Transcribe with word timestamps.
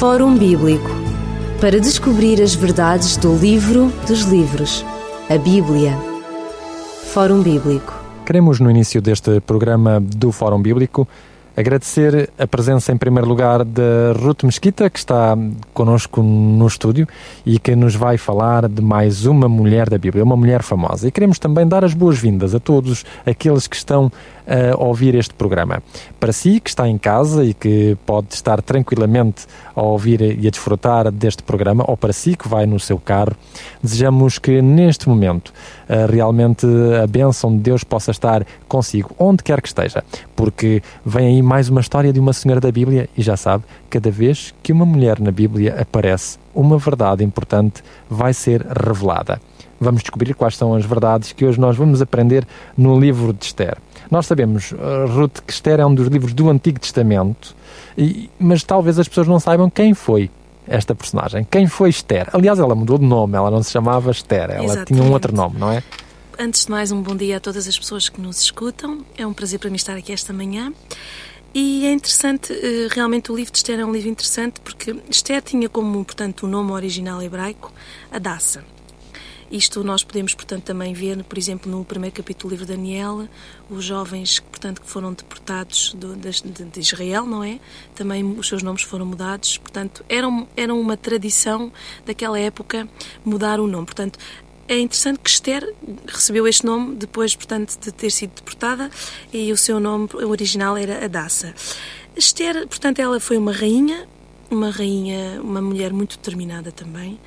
Fórum 0.00 0.34
Bíblico 0.34 0.88
para 1.60 1.78
descobrir 1.78 2.40
as 2.40 2.54
verdades 2.54 3.18
do 3.18 3.36
livro 3.36 3.92
dos 4.08 4.22
livros, 4.22 4.82
a 5.28 5.36
Bíblia. 5.36 5.94
Fórum 7.12 7.42
Bíblico. 7.42 7.92
Queremos, 8.24 8.58
no 8.60 8.70
início 8.70 9.02
deste 9.02 9.42
programa 9.42 10.00
do 10.00 10.32
Fórum 10.32 10.62
Bíblico, 10.62 11.06
agradecer 11.54 12.30
a 12.38 12.46
presença, 12.46 12.92
em 12.92 12.96
primeiro 12.96 13.28
lugar, 13.28 13.62
da 13.62 14.14
Ruth 14.18 14.44
Mesquita, 14.44 14.88
que 14.88 14.98
está 14.98 15.36
connosco 15.74 16.22
no 16.22 16.66
estúdio 16.66 17.06
e 17.44 17.58
que 17.58 17.76
nos 17.76 17.94
vai 17.94 18.16
falar 18.16 18.70
de 18.70 18.80
mais 18.80 19.26
uma 19.26 19.50
mulher 19.50 19.90
da 19.90 19.98
Bíblia, 19.98 20.24
uma 20.24 20.36
mulher 20.36 20.62
famosa. 20.62 21.08
E 21.08 21.10
queremos 21.10 21.38
também 21.38 21.68
dar 21.68 21.84
as 21.84 21.92
boas-vindas 21.92 22.54
a 22.54 22.58
todos 22.58 23.04
aqueles 23.26 23.66
que 23.66 23.76
estão 23.76 24.10
a 24.50 24.76
ouvir 24.82 25.14
este 25.14 25.32
programa. 25.34 25.82
Para 26.18 26.32
si, 26.32 26.58
que 26.58 26.68
está 26.68 26.88
em 26.88 26.98
casa 26.98 27.44
e 27.44 27.54
que 27.54 27.96
pode 28.04 28.34
estar 28.34 28.60
tranquilamente 28.60 29.46
a 29.74 29.82
ouvir 29.82 30.20
e 30.20 30.46
a 30.46 30.50
desfrutar 30.50 31.10
deste 31.10 31.42
programa, 31.42 31.84
ou 31.86 31.96
para 31.96 32.12
si 32.12 32.36
que 32.36 32.48
vai 32.48 32.66
no 32.66 32.80
seu 32.80 32.98
carro, 32.98 33.36
desejamos 33.82 34.38
que 34.38 34.60
neste 34.60 35.08
momento 35.08 35.52
eh, 35.88 36.06
realmente 36.06 36.66
a 37.02 37.06
bênção 37.06 37.50
de 37.56 37.58
Deus 37.58 37.84
possa 37.84 38.10
estar 38.10 38.44
consigo, 38.68 39.14
onde 39.18 39.42
quer 39.42 39.62
que 39.62 39.68
esteja, 39.68 40.02
porque 40.34 40.82
vem 41.04 41.26
aí 41.28 41.42
mais 41.42 41.68
uma 41.68 41.80
história 41.80 42.12
de 42.12 42.18
uma 42.18 42.32
senhora 42.32 42.60
da 42.60 42.72
Bíblia 42.72 43.08
e 43.16 43.22
já 43.22 43.36
sabe, 43.36 43.64
cada 43.88 44.10
vez 44.10 44.54
que 44.62 44.72
uma 44.72 44.84
mulher 44.84 45.20
na 45.20 45.30
Bíblia 45.30 45.76
aparece, 45.80 46.38
uma 46.54 46.78
verdade 46.78 47.24
importante 47.24 47.82
vai 48.08 48.32
ser 48.32 48.66
revelada. 48.66 49.40
Vamos 49.80 50.02
descobrir 50.02 50.34
quais 50.34 50.56
são 50.56 50.74
as 50.74 50.84
verdades 50.84 51.32
que 51.32 51.44
hoje 51.44 51.58
nós 51.58 51.76
vamos 51.76 52.02
aprender 52.02 52.46
no 52.76 53.00
livro 53.00 53.32
de 53.32 53.46
Esther. 53.46 53.78
Nós 54.10 54.26
sabemos, 54.26 54.72
uh, 54.72 55.06
Ruth, 55.08 55.40
que 55.46 55.52
Esther 55.52 55.80
é 55.80 55.86
um 55.86 55.94
dos 55.94 56.08
livros 56.08 56.32
do 56.32 56.50
Antigo 56.50 56.80
Testamento, 56.80 57.54
e, 57.96 58.28
mas 58.38 58.64
talvez 58.64 58.98
as 58.98 59.06
pessoas 59.06 59.28
não 59.28 59.38
saibam 59.38 59.70
quem 59.70 59.94
foi 59.94 60.30
esta 60.66 60.94
personagem. 60.94 61.46
Quem 61.50 61.66
foi 61.66 61.90
Esther? 61.90 62.28
Aliás, 62.32 62.58
ela 62.58 62.74
mudou 62.74 62.98
de 62.98 63.04
nome, 63.04 63.36
ela 63.36 63.50
não 63.50 63.62
se 63.62 63.70
chamava 63.70 64.10
Esther, 64.10 64.50
ela 64.50 64.64
Exatamente. 64.64 64.86
tinha 64.92 65.02
um 65.02 65.12
outro 65.12 65.34
nome, 65.34 65.58
não 65.58 65.70
é? 65.70 65.82
Antes 66.38 66.64
de 66.64 66.70
mais, 66.70 66.90
um 66.90 67.02
bom 67.02 67.14
dia 67.14 67.36
a 67.36 67.40
todas 67.40 67.68
as 67.68 67.78
pessoas 67.78 68.08
que 68.08 68.20
nos 68.20 68.40
escutam. 68.40 69.04
É 69.16 69.26
um 69.26 69.32
prazer 69.32 69.58
para 69.58 69.68
mim 69.68 69.76
estar 69.76 69.96
aqui 69.96 70.12
esta 70.12 70.32
manhã. 70.32 70.72
E 71.52 71.84
é 71.86 71.92
interessante, 71.92 72.52
uh, 72.52 72.88
realmente 72.90 73.30
o 73.30 73.36
livro 73.36 73.52
de 73.52 73.58
Esther 73.58 73.80
é 73.80 73.84
um 73.84 73.92
livro 73.92 74.08
interessante 74.08 74.60
porque 74.60 74.96
Esther 75.10 75.42
tinha 75.42 75.68
como, 75.68 76.04
portanto, 76.04 76.44
o 76.44 76.48
nome 76.48 76.70
original 76.72 77.20
hebraico 77.20 77.72
Adassa. 78.10 78.62
Isto 79.50 79.82
nós 79.82 80.04
podemos, 80.04 80.32
portanto, 80.32 80.62
também 80.62 80.94
ver, 80.94 81.24
por 81.24 81.36
exemplo, 81.36 81.70
no 81.70 81.84
primeiro 81.84 82.14
capítulo 82.14 82.50
do 82.50 82.52
livro 82.52 82.66
de 82.66 82.76
Daniel, 82.76 83.28
os 83.68 83.84
jovens, 83.84 84.38
portanto, 84.38 84.80
que 84.80 84.88
foram 84.88 85.12
deportados 85.12 85.92
do, 85.94 86.14
de, 86.14 86.30
de, 86.30 86.80
Israel, 86.80 87.26
não 87.26 87.42
é? 87.42 87.58
Também 87.96 88.24
os 88.38 88.46
seus 88.46 88.62
nomes 88.62 88.82
foram 88.82 89.06
mudados, 89.06 89.58
portanto, 89.58 90.04
era, 90.08 90.28
era 90.56 90.72
uma 90.72 90.96
tradição 90.96 91.72
daquela 92.06 92.38
época 92.38 92.88
mudar 93.24 93.58
o 93.58 93.66
nome. 93.66 93.86
Portanto, 93.86 94.20
é 94.68 94.78
interessante 94.78 95.18
que 95.18 95.28
Esther 95.28 95.74
recebeu 96.06 96.46
este 96.46 96.64
nome 96.64 96.94
depois, 96.94 97.34
portanto, 97.34 97.76
de 97.76 97.90
ter 97.90 98.10
sido 98.10 98.36
deportada 98.36 98.88
e 99.32 99.50
o 99.50 99.56
seu 99.56 99.80
nome 99.80 100.08
original 100.14 100.76
era 100.76 101.04
Adassa. 101.04 101.52
Esther, 102.16 102.68
portanto, 102.68 103.00
ela 103.00 103.18
foi 103.18 103.36
uma 103.36 103.50
rainha, 103.50 104.06
uma 104.48 104.70
rainha, 104.70 105.40
uma 105.42 105.60
mulher 105.60 105.92
muito 105.92 106.16
determinada 106.18 106.70
também, 106.70 107.18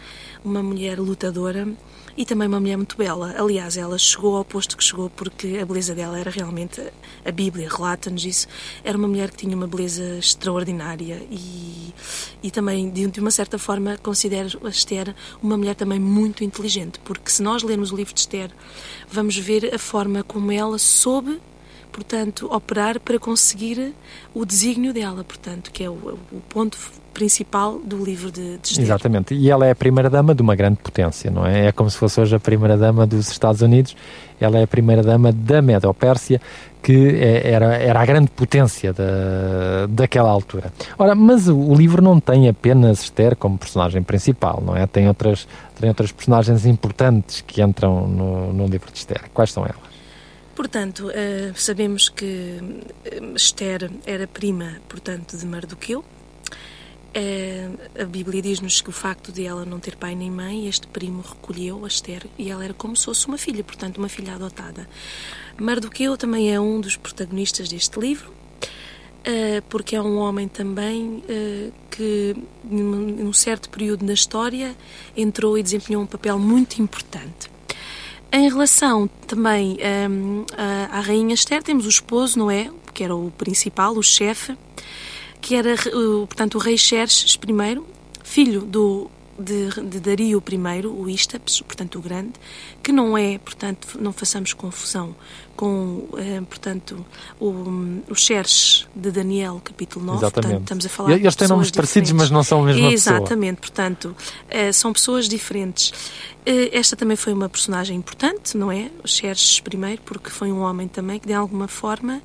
uma 0.42 0.64
mulher 0.64 1.00
lutadora, 1.00 1.68
e 2.16 2.25
também 2.25 2.47
uma 2.47 2.59
mulher 2.59 2.78
muito 2.78 2.95
bela. 2.95 3.33
Aliás, 3.38 3.78
ela 3.78 3.97
chegou 3.97 4.36
ao 4.36 4.45
posto 4.45 4.78
que 4.78 4.83
chegou 4.83 5.09
porque 5.09 5.59
a 5.61 5.66
beleza 5.66 5.95
dela 5.95 6.20
era 6.20 6.30
realmente. 6.30 6.81
A 7.25 7.31
Bíblia 7.31 7.70
relata-nos 7.70 8.25
isso. 8.25 8.47
Era 8.83 8.97
uma 8.97 9.08
mulher 9.08 9.31
que 9.31 9.38
tinha 9.38 9.55
uma 9.55 9.67
beleza 9.67 10.17
extraordinária 10.17 11.25
e, 11.30 11.94
e 12.42 12.52
também, 12.52 12.89
de, 12.89 13.08
de 13.08 13.20
uma 13.20 13.31
certa 13.31 13.58
forma, 13.58 13.97
considero 13.97 14.59
a 14.64 14.70
Esther 14.70 15.16
uma 15.42 15.58
mulher 15.58 15.75
também 15.75 16.00
muito 16.00 16.44
inteligente, 16.44 17.00
porque 17.00 17.31
se 17.31 17.42
nós 17.42 17.64
lermos 17.64 17.92
o 17.92 17.95
livro 17.95 18.14
de 18.14 18.20
Esther, 18.20 18.52
vamos 19.09 19.38
ver 19.38 19.73
a 19.73 19.80
forma 19.80 20.23
como 20.23 20.52
ela 20.52 20.77
soube 20.77 21.42
portanto, 21.92 22.52
operar 22.52 22.99
para 22.99 23.20
conseguir 23.20 23.93
o 24.33 24.43
desígnio 24.43 24.92
dela, 24.92 25.23
portanto, 25.23 25.71
que 25.71 25.83
é 25.83 25.89
o, 25.89 26.17
o 26.32 26.42
ponto 26.49 26.76
principal 27.14 27.80
do 27.80 28.04
livro 28.04 28.32
de, 28.32 28.58
de 28.58 28.68
Esther. 28.68 28.84
Exatamente, 28.84 29.34
e 29.34 29.50
ela 29.50 29.66
é 29.66 29.72
a 29.72 29.76
primeira-dama 29.76 30.34
de 30.34 30.42
uma 30.42 30.56
grande 30.56 30.78
potência, 30.78 31.30
não 31.30 31.46
é? 31.46 31.68
É 31.68 31.72
como 31.72 31.90
se 31.90 31.98
fosse 31.98 32.20
hoje 32.20 32.36
a 32.36 32.40
primeira-dama 32.40 33.06
dos 33.06 33.30
Estados 33.30 33.62
Unidos, 33.62 33.96
ela 34.40 34.58
é 34.58 34.64
a 34.64 34.68
primeira-dama 34.68 35.32
da 35.32 35.62
Medo-Pérsia, 35.62 36.42
que 36.82 37.16
é, 37.16 37.50
era, 37.52 37.76
era 37.78 38.02
a 38.02 38.06
grande 38.06 38.30
potência 38.30 38.92
da, 38.92 39.88
daquela 39.88 40.30
altura. 40.30 40.74
Ora, 40.98 41.16
mas 41.16 41.48
o, 41.48 41.58
o, 41.58 41.74
livro 41.74 42.02
não 42.02 42.20
tem 42.20 42.50
apenas 42.50 43.04
Esther 43.04 43.38
como 43.38 43.58
personagem 43.58 44.04
principal, 44.04 44.62
não 44.66 44.76
é? 44.76 44.86
Tem 44.86 45.08
outras, 45.08 45.48
tem 45.80 45.88
outras 45.88 46.12
personagens 46.12 46.66
importantes 46.66 47.42
que 47.42 47.62
entram 47.62 48.06
no, 48.08 48.52
no 48.52 48.68
livro 48.68 48.92
de 48.92 48.98
Esther. 48.98 49.22
Quais 49.34 49.52
são 49.52 49.64
elas? 49.64 49.94
Portanto, 50.56 51.08
uh, 51.08 51.54
sabemos 51.56 52.10
que 52.10 52.60
eh, 53.06 53.20
Esther 53.36 53.90
era 54.06 54.28
prima, 54.28 54.74
portanto, 54.88 55.36
de 55.36 55.45
Mardoqueu. 55.45 56.04
Uh, 57.16 58.02
a 58.02 58.06
Bíblia 58.06 58.42
diz-nos 58.42 58.82
que 58.82 58.90
o 58.90 58.92
facto 58.92 59.32
de 59.32 59.46
ela 59.46 59.64
não 59.66 59.80
ter 59.80 59.96
pai 59.96 60.16
nem 60.16 60.32
mãe, 60.32 60.68
este 60.68 60.88
primo 60.88 61.22
recolheu 61.22 61.86
a 61.86 61.88
Esther 61.88 62.26
e 62.40 62.50
ela 62.50 62.64
era 62.64 62.74
como 62.74 62.96
se 62.96 63.06
fosse 63.06 63.28
uma 63.28 63.38
filha, 63.38 63.64
portanto, 63.64 64.00
uma 64.00 64.10
filha 64.10 64.34
adotada. 64.34 64.90
Mardoqueu 65.56 66.18
também 66.18 66.52
é 66.52 66.60
um 66.60 66.82
dos 66.82 66.98
protagonistas 66.98 67.70
deste 67.70 68.00
livro, 68.00 68.32
uh, 68.32 69.62
porque 69.70 69.96
é 69.96 70.02
um 70.02 70.18
homem 70.18 70.48
também 70.48 71.24
que, 71.92 72.36
num 72.64 73.32
certo 73.32 73.70
período 73.70 74.04
na 74.04 74.14
história, 74.14 74.76
entrou 75.16 75.56
e 75.56 75.62
desempenhou 75.62 76.02
um 76.02 76.08
papel 76.08 76.40
muito 76.40 76.82
importante. 76.82 77.52
Em 78.32 78.50
relação 78.50 79.08
também 79.28 79.78
à 80.90 81.00
Rainha 81.00 81.36
Esther, 81.36 81.62
temos 81.62 81.86
o 81.86 81.90
esposo, 81.90 82.40
não 82.40 82.50
é? 82.50 82.72
Que 82.92 83.04
era 83.04 83.16
o 83.16 83.30
principal, 83.30 83.95
o 83.95 84.02
chefe, 84.02 84.58
que 85.43 85.55
era, 85.55 85.76
portanto, 86.26 86.55
o 86.55 86.58
rei 86.58 86.77
Xerxes 86.77 87.37
I, 87.37 87.81
filho 88.23 88.61
do 88.61 89.11
de, 89.37 89.70
de 89.81 89.99
Dario 89.99 90.42
I, 90.48 90.87
o 90.87 91.09
Ístapes, 91.09 91.59
portanto 91.61 91.98
o 91.98 92.02
grande, 92.02 92.33
que 92.81 92.92
não 92.92 93.17
é, 93.17 93.37
portanto, 93.39 93.98
não 93.99 94.14
façamos 94.14 94.53
confusão 94.53 95.15
com, 95.55 96.08
eh, 96.17 96.42
portanto, 96.42 97.05
o, 97.39 97.48
o 98.09 98.15
Xerxes 98.15 98.87
de 98.95 99.11
Daniel, 99.11 99.61
capítulo 99.64 100.05
9. 100.05 100.20
Exatamente. 100.20 100.42
Portanto, 100.42 100.61
estamos 100.61 100.86
a 100.86 100.89
falar 100.89 101.09
e, 101.11 101.14
Eles 101.21 101.36
têm 101.36 101.48
nomes 101.48 101.71
parecidos, 101.71 102.11
mas 102.11 102.30
não 102.30 102.43
são 102.43 102.64
a 102.64 102.65
mesma 102.65 102.92
Exatamente, 102.92 102.95
pessoa. 102.95 103.17
Exatamente, 103.17 103.61
portanto, 103.61 104.15
eh, 104.49 104.71
são 104.71 104.93
pessoas 104.93 105.27
diferentes. 105.27 105.92
Eh, 106.45 106.70
esta 106.77 106.95
também 106.95 107.17
foi 107.17 107.33
uma 107.33 107.49
personagem 107.49 107.98
importante, 107.98 108.55
não 108.55 108.71
é? 108.71 108.89
O 109.03 109.08
Xerxes 109.08 109.58
I, 109.58 109.99
porque 110.05 110.30
foi 110.30 110.52
um 110.52 110.61
homem 110.61 110.87
também 110.87 111.20
que, 111.20 111.27
de 111.27 111.33
alguma 111.33 111.67
forma, 111.67 112.21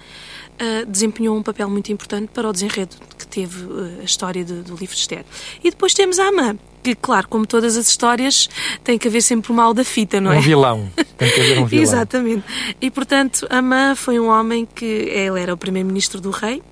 uh, 0.60 0.86
desempenhou 0.86 1.36
um 1.36 1.42
papel 1.42 1.68
muito 1.68 1.92
importante 1.92 2.30
para 2.32 2.48
o 2.48 2.52
desenredo 2.52 2.96
que 3.16 3.26
teve 3.26 3.64
uh, 3.64 4.00
a 4.00 4.04
história 4.04 4.44
do, 4.44 4.62
do 4.62 4.76
livro 4.76 4.94
de 4.94 5.00
Esther. 5.00 5.24
E 5.62 5.70
depois 5.70 5.94
temos 5.94 6.18
a 6.18 6.28
Amã, 6.28 6.56
que, 6.82 6.94
claro, 6.94 7.28
como 7.28 7.46
todas 7.46 7.76
as 7.76 7.88
histórias, 7.88 8.48
tem 8.84 8.98
que 8.98 9.08
haver 9.08 9.22
sempre 9.22 9.52
o 9.52 9.54
mal 9.54 9.72
da 9.74 9.84
fita, 9.84 10.20
não 10.20 10.32
é? 10.32 10.38
Um 10.38 10.42
vilão. 10.42 10.90
Tem 11.16 11.30
que 11.30 11.40
haver 11.40 11.58
um 11.58 11.66
vilão. 11.66 11.82
Exatamente. 11.82 12.44
E, 12.80 12.90
portanto, 12.90 13.46
Amã 13.50 13.94
foi 13.94 14.18
um 14.18 14.28
homem 14.28 14.66
que 14.66 14.84
ele 14.84 15.40
era 15.40 15.52
o 15.52 15.56
primeiro-ministro 15.56 16.20
do 16.20 16.30
rei, 16.30 16.62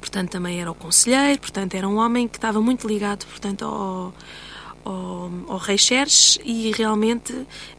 portanto, 0.00 0.30
também 0.30 0.60
era 0.60 0.70
o 0.70 0.74
conselheiro, 0.74 1.40
portanto, 1.40 1.74
era 1.74 1.88
um 1.88 1.96
homem 1.96 2.28
que 2.28 2.36
estava 2.38 2.60
muito 2.60 2.86
ligado, 2.86 3.26
portanto, 3.26 3.64
ao 3.64 4.14
ao, 4.88 5.30
ao 5.48 5.58
rei 5.58 5.76
Xerxes 5.76 6.38
e 6.44 6.72
realmente 6.72 7.32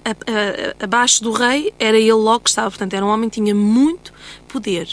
a, 0.05 0.11
a, 0.11 0.83
abaixo 0.83 1.23
do 1.23 1.31
rei 1.31 1.73
era 1.79 1.97
ele 1.97 2.11
logo 2.13 2.41
que 2.41 2.49
estava, 2.49 2.69
portanto 2.69 2.93
era 2.93 3.05
um 3.05 3.09
homem 3.09 3.29
que 3.29 3.41
tinha 3.41 3.55
muito 3.55 4.13
poder. 4.47 4.87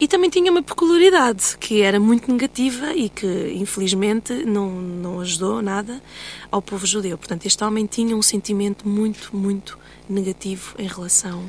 E 0.00 0.08
também 0.08 0.28
tinha 0.28 0.50
uma 0.50 0.62
peculiaridade 0.62 1.56
que 1.58 1.80
era 1.80 2.00
muito 2.00 2.30
negativa 2.30 2.92
e 2.94 3.08
que 3.08 3.52
infelizmente 3.54 4.32
não, 4.44 4.68
não 4.70 5.20
ajudou 5.20 5.62
nada 5.62 6.02
ao 6.50 6.60
povo 6.60 6.84
judeu. 6.84 7.16
Portanto, 7.16 7.46
este 7.46 7.62
homem 7.62 7.86
tinha 7.86 8.16
um 8.16 8.22
sentimento 8.22 8.88
muito, 8.88 9.30
muito 9.34 9.78
negativo 10.08 10.74
em 10.78 10.88
relação 10.88 11.48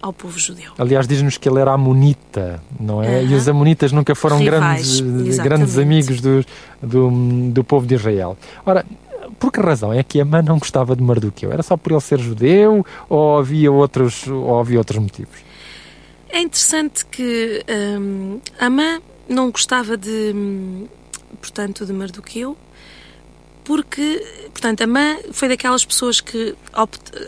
ao 0.00 0.12
povo 0.12 0.38
judeu. 0.38 0.72
Aliás, 0.78 1.08
diz-nos 1.08 1.38
que 1.38 1.48
ele 1.48 1.60
era 1.60 1.72
amonita, 1.72 2.62
não 2.78 3.02
é? 3.02 3.24
E 3.24 3.34
os 3.34 3.48
amonitas 3.48 3.90
nunca 3.90 4.14
foram 4.14 4.38
Rivais, 4.38 5.00
grandes, 5.00 5.38
grandes 5.38 5.78
amigos 5.78 6.20
do, 6.20 6.44
do, 6.82 7.50
do 7.50 7.64
povo 7.64 7.86
de 7.86 7.94
Israel. 7.94 8.36
Ora, 8.64 8.84
por 9.38 9.52
que 9.52 9.60
razão 9.60 9.92
é 9.92 10.02
que 10.02 10.20
Amã 10.20 10.42
não 10.42 10.58
gostava 10.58 10.96
de 10.96 11.02
Mardoqueu? 11.02 11.52
Era 11.52 11.62
só 11.62 11.76
por 11.76 11.92
ele 11.92 12.00
ser 12.00 12.18
judeu 12.18 12.84
ou 13.08 13.38
havia 13.38 13.70
outros, 13.70 14.26
ou 14.26 14.58
havia 14.58 14.78
outros 14.78 14.98
motivos? 14.98 15.38
É 16.28 16.40
interessante 16.40 17.06
que 17.06 17.64
um, 17.98 18.40
Amã 18.58 19.00
não 19.28 19.50
gostava 19.50 19.96
de, 19.96 20.34
portanto, 21.40 21.86
de 21.86 21.92
Mardoqueu 21.92 22.56
porque, 23.68 24.24
portanto, 24.50 24.80
a 24.80 24.86
mãe 24.86 25.20
foi 25.30 25.46
daquelas 25.46 25.84
pessoas 25.84 26.22
que, 26.22 26.56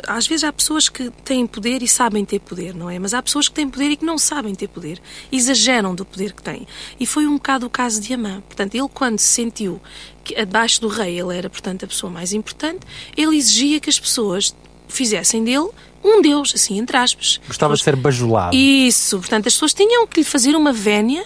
às 0.09 0.27
vezes 0.27 0.43
há 0.43 0.51
pessoas 0.51 0.89
que 0.89 1.11
têm 1.23 1.47
poder 1.47 1.83
e 1.83 1.87
sabem 1.87 2.25
ter 2.25 2.41
poder, 2.41 2.75
não 2.75 2.89
é? 2.89 2.99
Mas 2.99 3.13
há 3.13 3.21
pessoas 3.21 3.47
que 3.47 3.55
têm 3.55 3.69
poder 3.69 3.91
e 3.91 3.97
que 3.99 4.07
não 4.07 4.17
sabem 4.17 4.55
ter 4.55 4.67
poder, 4.67 5.03
exageram 5.31 5.95
do 5.95 6.03
poder 6.03 6.33
que 6.33 6.43
têm. 6.43 6.67
E 6.99 7.05
foi 7.05 7.27
um 7.27 7.35
bocado 7.35 7.67
o 7.67 7.71
caso 7.71 8.01
de 8.01 8.15
Amã. 8.15 8.41
Portanto, 8.41 8.75
ele 8.75 8.89
quando 8.89 9.19
se 9.19 9.27
sentiu 9.27 9.83
que 10.25 10.35
abaixo 10.35 10.81
do 10.81 10.89
rei 10.89 11.21
ele 11.21 11.37
era, 11.37 11.51
portanto, 11.51 11.85
a 11.85 11.87
pessoa 11.87 12.11
mais 12.11 12.33
importante, 12.33 12.87
ele 13.15 13.37
exigia 13.37 13.79
que 13.79 13.91
as 13.91 14.01
pessoas 14.01 14.57
fizessem 14.89 15.45
dele 15.45 15.69
um 16.03 16.23
Deus, 16.23 16.55
assim, 16.55 16.79
entre 16.79 16.97
aspas. 16.97 17.39
Gostava 17.47 17.75
de 17.75 17.83
ser 17.83 17.97
bajulado. 17.97 18.57
Isso, 18.57 19.19
portanto, 19.19 19.47
as 19.47 19.53
pessoas 19.53 19.75
tinham 19.75 20.07
que 20.07 20.21
lhe 20.21 20.25
fazer 20.25 20.57
uma 20.57 20.73
vénia 20.73 21.23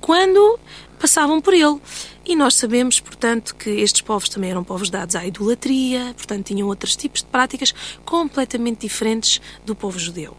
quando 0.00 0.58
passavam 1.04 1.38
por 1.38 1.52
ele. 1.52 1.78
E 2.24 2.34
nós 2.34 2.54
sabemos, 2.54 2.98
portanto, 2.98 3.54
que 3.56 3.68
estes 3.68 4.00
povos 4.00 4.30
também 4.30 4.50
eram 4.50 4.64
povos 4.64 4.88
dados 4.88 5.14
à 5.14 5.26
idolatria, 5.26 6.14
portanto, 6.16 6.46
tinham 6.46 6.66
outros 6.66 6.96
tipos 6.96 7.20
de 7.20 7.26
práticas 7.26 7.74
completamente 8.06 8.80
diferentes 8.80 9.38
do 9.66 9.74
povo 9.74 9.98
judeu. 9.98 10.34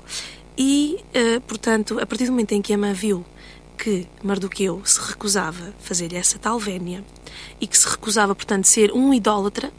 E, 0.57 0.97
uh, 1.13 1.41
portanto, 1.41 1.99
a 1.99 2.05
partir 2.07 2.25
do 2.25 2.31
momento 2.31 2.53
em 2.53 2.63
que 2.63 2.73
Amã 2.73 2.93
viu 2.93 3.23
que 3.77 4.07
Mardoqueu 4.23 4.81
se 4.83 4.99
recusava 5.01 5.69
a 5.69 5.83
fazer-lhe 5.83 6.15
essa 6.15 6.39
tal 6.39 6.57
vénia 6.57 7.05
e 7.61 7.67
que 7.67 7.77
se 7.77 7.87
recusava, 7.87 8.33
portanto, 8.33 8.65
ser 8.65 8.91
um 8.91 9.13
idólatra, 9.13 9.71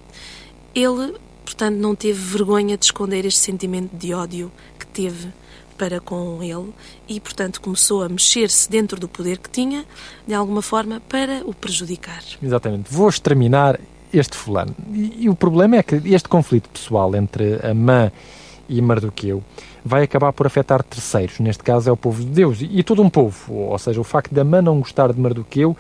ele, 0.73 1.17
portanto, 1.45 1.75
não 1.75 1.97
teve 1.97 2.21
vergonha 2.21 2.77
de 2.77 2.85
esconder 2.85 3.25
este 3.25 3.41
sentimento 3.41 3.97
de 3.97 4.15
ódio 4.15 4.53
que 4.79 4.87
teve 4.87 5.33
para 5.77 6.01
com 6.01 6.43
ele 6.43 6.73
e, 7.09 7.21
portanto, 7.21 7.61
começou 7.61 8.03
a 8.03 8.09
mexer-se 8.09 8.71
dentro 8.71 8.99
do 8.99 9.09
poder 9.09 9.39
que 9.39 9.51
tinha, 9.51 9.85
de 10.27 10.35
alguma 10.35 10.63
forma, 10.63 11.01
para 11.09 11.43
o 11.45 11.55
prejudicar. 11.55 12.23
Exatamente. 12.43 12.93
Vou 12.93 13.09
exterminar 13.09 13.79
este 14.13 14.37
fulano. 14.37 14.75
E, 14.93 15.25
e 15.25 15.29
o 15.29 15.35
problema 15.35 15.77
é 15.77 15.83
que 15.83 15.97
este 16.07 16.29
conflito 16.29 16.69
pessoal 16.71 17.15
entre 17.15 17.61
Amã 17.67 18.11
e 18.69 18.81
Mardoqueu 18.81 19.43
vai 19.85 20.03
acabar 20.03 20.33
por 20.33 20.49
afetar 20.49 20.83
terceiros, 20.83 21.39
neste 21.39 21.63
caso 21.63 21.89
é 21.89 21.93
o 21.93 21.97
povo 21.97 22.21
de 22.21 22.29
Deus, 22.29 22.61
e, 22.61 22.81
e 22.81 22.83
todo 22.83 23.01
um 23.01 23.09
povo, 23.09 23.55
ou 23.55 23.79
seja, 23.79 24.01
o 24.01 24.05
facto 24.05 24.35
de 24.35 24.41
Amã 24.41 24.61
não 24.61 24.81
gostar 24.81 25.13
de 25.13 25.21
Mardoqueu 25.21 25.77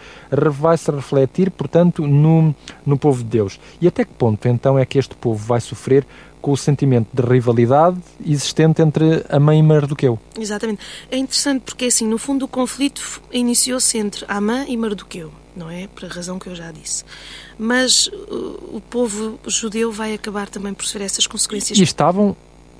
vai-se 0.52 0.88
refletir, 0.92 1.50
portanto, 1.50 2.06
no, 2.06 2.54
no 2.84 2.96
povo 2.96 3.24
de 3.24 3.28
Deus. 3.30 3.58
E 3.80 3.88
até 3.88 4.04
que 4.04 4.12
ponto, 4.12 4.46
então, 4.46 4.78
é 4.78 4.86
que 4.86 4.96
este 4.96 5.16
povo 5.16 5.44
vai 5.44 5.60
sofrer 5.60 6.06
com 6.40 6.52
o 6.52 6.56
sentimento 6.56 7.08
de 7.12 7.22
rivalidade 7.22 7.98
existente 8.24 8.82
entre 8.82 9.24
Amã 9.28 9.54
e 9.54 9.62
Mardoqueu. 9.62 10.18
Exatamente. 10.38 10.80
É 11.10 11.16
interessante 11.16 11.62
porque, 11.62 11.86
assim, 11.86 12.06
no 12.06 12.18
fundo, 12.18 12.44
o 12.44 12.48
conflito 12.48 13.22
iniciou-se 13.32 13.98
entre 13.98 14.24
Amã 14.28 14.64
e 14.68 14.76
Mardoqueu, 14.76 15.32
não 15.56 15.70
é? 15.70 15.88
Por 15.88 16.04
a 16.04 16.08
razão 16.08 16.38
que 16.38 16.48
eu 16.48 16.54
já 16.54 16.70
disse. 16.70 17.04
Mas 17.58 18.06
uh, 18.06 18.76
o 18.76 18.82
povo 18.90 19.38
judeu 19.46 19.90
vai 19.90 20.14
acabar 20.14 20.48
também 20.48 20.74
por 20.74 20.84
sofrer 20.84 21.04
essas 21.04 21.26
consequências. 21.26 21.78
E 21.78 21.82
estavam 21.82 22.36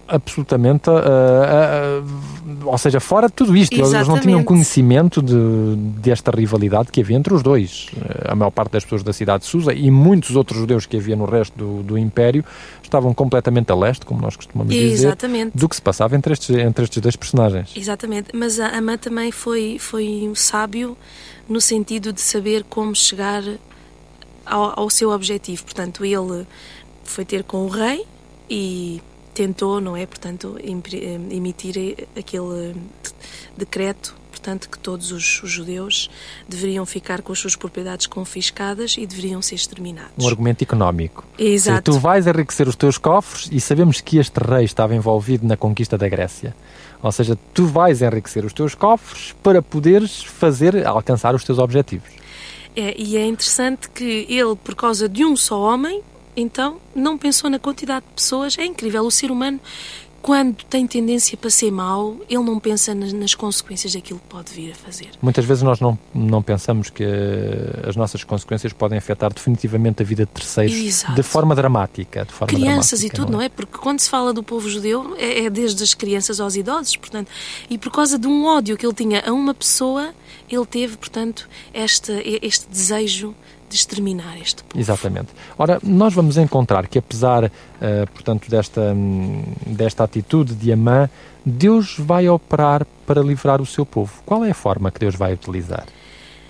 absolutamente, 0.09 0.89
uh, 0.89 0.93
uh, 0.93 2.69
ou 2.69 2.79
seja, 2.79 3.01
fora 3.01 3.27
de 3.27 3.33
tudo 3.35 3.57
isto. 3.57 3.73
Exatamente. 3.75 3.97
Eles 3.97 4.09
não 4.09 4.21
tinham 4.21 4.45
conhecimento 4.45 5.23
de, 5.23 5.77
desta 6.01 6.31
rivalidade 6.31 6.91
que 6.91 7.01
havia 7.01 7.17
entre 7.17 7.35
os 7.35 7.43
dois. 7.43 7.91
A 8.25 8.35
maior 8.35 8.51
parte 8.51 8.73
das 8.73 8.85
pessoas 8.85 9.03
da 9.03 9.13
cidade 9.13 9.45
de 9.45 9.51
Susa 9.51 9.73
e 9.73 9.91
muitos 9.91 10.37
outros 10.37 10.59
judeus 10.59 10.87
que 10.87 10.97
havia 10.97 11.17
no 11.17 11.25
resto 11.25 11.57
do, 11.57 11.83
do 11.83 11.99
Império 11.99 12.45
estavam 12.83 13.13
completamente 13.13 13.71
a 13.73 13.75
leste, 13.75 14.07
como 14.07 14.21
nós 14.21 14.37
costumamos 14.37 14.75
Exatamente. 14.75 15.47
dizer, 15.47 15.59
do 15.59 15.69
que 15.69 15.77
se 15.77 15.83
passava 15.83 16.17
entre 16.17 16.33
estes, 16.33 16.51
entre 16.51 16.85
estes 16.85 17.03
dois 17.03 17.17
personagens. 17.17 17.73
Exatamente, 17.77 18.29
mas 18.35 18.61
a 18.61 18.69
Amã 18.69 18.97
também 18.97 19.31
foi, 19.33 19.79
foi 19.79 20.29
um 20.29 20.35
sábio 20.35 20.97
no 21.49 21.61
sentido 21.61 22.13
de 22.13 22.21
saber 22.21 22.65
como 22.65 22.95
chegar 22.95 23.43
ao, 24.45 24.81
ao 24.81 24.91
seu 24.91 25.11
objetivo. 25.11 25.65
Portanto, 25.65 26.05
ele 26.05 26.47
foi 27.05 27.25
ter 27.25 27.45
com 27.45 27.65
o 27.65 27.69
rei 27.69 28.05
e 28.49 29.01
tentou, 29.37 29.83
não 29.83 29.95
é, 29.95 30.07
portanto, 30.07 30.57
eh, 30.59 30.67
emitir 31.31 32.09
aquele 32.19 32.75
decreto, 33.55 34.15
portanto, 34.31 34.71
que 34.71 34.79
todos 34.79 35.13
os, 35.13 35.43
os, 35.43 35.51
judeus 35.51 36.09
deveriam 36.49 36.87
ficar 36.87 37.21
com 37.21 37.33
as 37.33 37.39
suas 37.39 37.55
propriedades 37.55 38.07
confiscadas 38.07 38.97
e 38.97 39.07
deveriam 39.07 39.43
ser 39.43 39.57
exterminados. 39.57 40.13
Um 40.19 40.27
argumento 40.27 40.63
económico. 40.63 41.23
Exato. 41.39 41.93
tu 41.93 41.99
vais 41.99 42.27
enriquecer 42.27 42.67
os 42.67 42.77
teus 42.77 42.97
cofres 42.97 43.51
e 43.53 43.61
sabemos 43.61 44.01
que 44.01 44.17
este 44.17 44.39
rei 44.39 44.65
estava 44.65 44.95
envolvido 44.95 45.47
na 45.47 45.57
conquista 45.57 45.99
da 45.99 46.09
Grécia. 46.09 46.57
Ou 47.03 47.13
seja, 47.13 47.39
tu 47.53 47.67
vais 47.67 48.01
enriquecer 48.01 48.43
os 48.43 48.55
teus 48.55 48.75
cofres 48.75 49.35
para 49.43 49.61
poderes 49.61 50.23
fazer, 50.23 50.87
alcançar 50.87 51.35
os 51.35 51.45
teus 51.45 51.59
objetivos. 51.59 52.09
É, 52.75 52.95
e 52.99 53.19
é 53.19 53.27
interessante 53.27 53.91
que 53.91 54.27
ele, 54.31 54.57
por 54.57 54.75
causa 54.75 55.07
de 55.07 55.27
um 55.27 55.37
só 55.37 55.61
homem, 55.61 56.03
então 56.37 56.77
não 56.95 57.17
pensou 57.17 57.49
na 57.49 57.59
quantidade 57.59 58.05
de 58.07 58.13
pessoas. 58.13 58.59
É 58.59 58.65
incrível, 58.65 59.05
o 59.05 59.11
ser 59.11 59.31
humano, 59.31 59.59
quando 60.27 60.65
tem 60.65 60.85
tendência 60.89 61.39
para 61.39 61.49
ser 61.49 61.71
mau, 61.71 62.17
ele 62.29 62.43
não 62.43 62.59
pensa 62.59 62.93
nas, 62.93 63.13
nas 63.13 63.33
consequências 63.33 63.95
daquilo 63.95 64.19
que 64.19 64.27
pode 64.27 64.53
vir 64.53 64.73
a 64.73 64.75
fazer. 64.75 65.11
Muitas 65.23 65.45
vezes 65.45 65.63
nós 65.63 65.79
não, 65.79 65.97
não 66.13 66.43
pensamos 66.43 66.91
que 66.91 67.05
as 67.89 67.95
nossas 67.95 68.25
consequências 68.25 68.73
podem 68.73 68.99
afetar 68.99 69.33
definitivamente 69.33 70.03
a 70.03 70.05
vida 70.05 70.27
de 70.27 70.33
terceiros 70.33 70.75
Exato. 70.75 71.15
de 71.15 71.23
forma 71.23 71.55
dramática. 71.55 72.25
De 72.25 72.33
forma 72.33 72.53
crianças 72.53 73.01
dramática, 73.01 73.23
e 73.23 73.25
tudo, 73.25 73.33
não 73.33 73.39
é? 73.39 73.43
não 73.43 73.47
é? 73.47 73.49
Porque 73.49 73.79
quando 73.79 74.01
se 74.01 74.11
fala 74.11 74.33
do 74.33 74.43
povo 74.43 74.69
judeu, 74.69 75.15
é, 75.17 75.45
é 75.45 75.51
desde 75.51 75.81
as 75.85 75.95
crianças 75.95 76.41
aos 76.41 76.57
idosos, 76.57 76.97
portanto, 76.97 77.31
e 77.71 77.79
por 77.79 77.93
causa 77.93 78.19
de 78.19 78.27
um 78.27 78.47
ódio 78.47 78.77
que 78.77 78.85
ele 78.85 78.95
tinha 78.95 79.23
a 79.25 79.33
uma 79.33 79.55
pessoa, 79.55 80.13
ele 80.51 80.67
teve, 80.67 80.97
portanto, 80.97 81.49
este, 81.73 82.13
este 82.43 82.69
desejo 82.69 83.33
de 83.69 83.77
exterminar 83.77 84.37
este 84.41 84.63
povo. 84.63 84.81
Exatamente. 84.81 85.29
Ora, 85.59 85.79
nós 85.83 86.15
vamos 86.15 86.37
encontrar 86.37 86.87
que 86.87 86.99
apesar, 86.99 87.45
uh, 87.45 87.51
portanto, 88.13 88.49
desta, 88.49 88.95
desta 89.67 90.05
atitude 90.05 90.55
de 90.55 90.73
Amã, 90.73 91.09
Deus 91.45 91.97
vai 91.99 92.29
operar 92.29 92.87
para 93.07 93.23
livrar 93.23 93.61
o 93.61 93.67
seu 93.67 93.87
povo. 93.87 94.13
Qual 94.25 94.45
é 94.45 94.51
a 94.51 94.55
forma 94.55 94.91
que 94.91 95.01
Deus 95.01 95.15
vai 95.15 95.33
utilizar? 95.33 95.87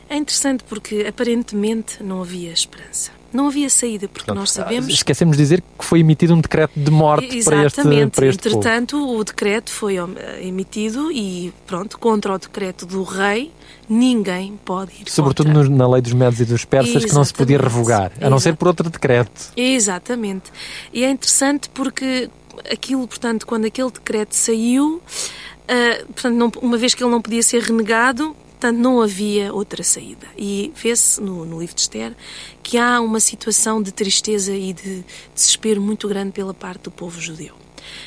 É 0.08 0.16
interessante 0.16 0.64
porque 0.64 1.04
aparentemente 1.08 2.02
não 2.02 2.22
havia 2.22 2.52
esperança. 2.52 3.15
Não 3.36 3.48
havia 3.48 3.68
saída, 3.68 4.08
porque 4.08 4.24
Portanto, 4.24 4.38
nós 4.38 4.50
sabemos. 4.50 4.88
Esquecemos 4.88 5.36
de 5.36 5.42
dizer 5.42 5.62
que 5.78 5.84
foi 5.84 6.00
emitido 6.00 6.34
um 6.34 6.40
decreto 6.40 6.72
de 6.74 6.90
morte 6.90 7.36
Exatamente. 7.36 7.76
para 7.82 7.94
este, 7.94 8.10
para 8.10 8.26
este 8.26 8.48
Entretanto, 8.48 8.96
povo. 8.98 9.18
o 9.18 9.24
decreto 9.24 9.70
foi 9.70 9.96
emitido 10.40 11.12
e, 11.12 11.52
pronto, 11.66 11.98
contra 11.98 12.32
o 12.32 12.38
decreto 12.38 12.86
do 12.86 13.02
rei, 13.02 13.52
ninguém 13.88 14.58
pode 14.64 14.92
ir 15.02 15.10
Sobretudo 15.10 15.52
contra. 15.52 15.68
na 15.68 15.86
lei 15.88 16.00
dos 16.00 16.14
Medos 16.14 16.40
e 16.40 16.46
dos 16.46 16.64
Persas, 16.64 16.88
Exatamente. 16.88 17.10
que 17.10 17.14
não 17.14 17.24
se 17.24 17.34
podia 17.34 17.58
revogar, 17.58 18.10
a 18.20 18.30
não 18.30 18.38
ser 18.38 18.56
por 18.56 18.68
outro 18.68 18.88
decreto. 18.88 19.52
Exatamente. 19.54 20.50
E 20.92 21.04
é 21.04 21.10
interessante 21.10 21.68
porque 21.68 22.30
aquilo, 22.72 23.06
portanto, 23.06 23.46
quando 23.46 23.66
aquele 23.66 23.90
decreto 23.90 24.34
saiu, 24.34 24.94
uh, 24.96 26.06
portanto, 26.06 26.34
não, 26.34 26.50
uma 26.62 26.78
vez 26.78 26.94
que 26.94 27.04
ele 27.04 27.10
não 27.10 27.20
podia 27.20 27.42
ser 27.42 27.62
renegado, 27.62 28.34
portanto, 28.66 28.78
não 28.78 29.00
havia 29.00 29.52
outra 29.52 29.82
saída. 29.82 30.26
E 30.36 30.72
vê-se 30.74 31.20
no, 31.20 31.44
no, 31.44 31.60
livro 31.60 31.74
de 31.74 31.82
Esther 31.82 32.14
que 32.62 32.78
há 32.78 33.00
uma 33.00 33.20
situação 33.20 33.80
de 33.80 33.92
tristeza 33.92 34.52
e 34.52 34.72
de 34.72 35.04
desespero 35.34 35.80
muito 35.80 36.08
grande 36.08 36.32
pela 36.32 36.52
parte 36.52 36.82
do 36.82 36.90
povo 36.90 37.20
judeu. 37.20 37.54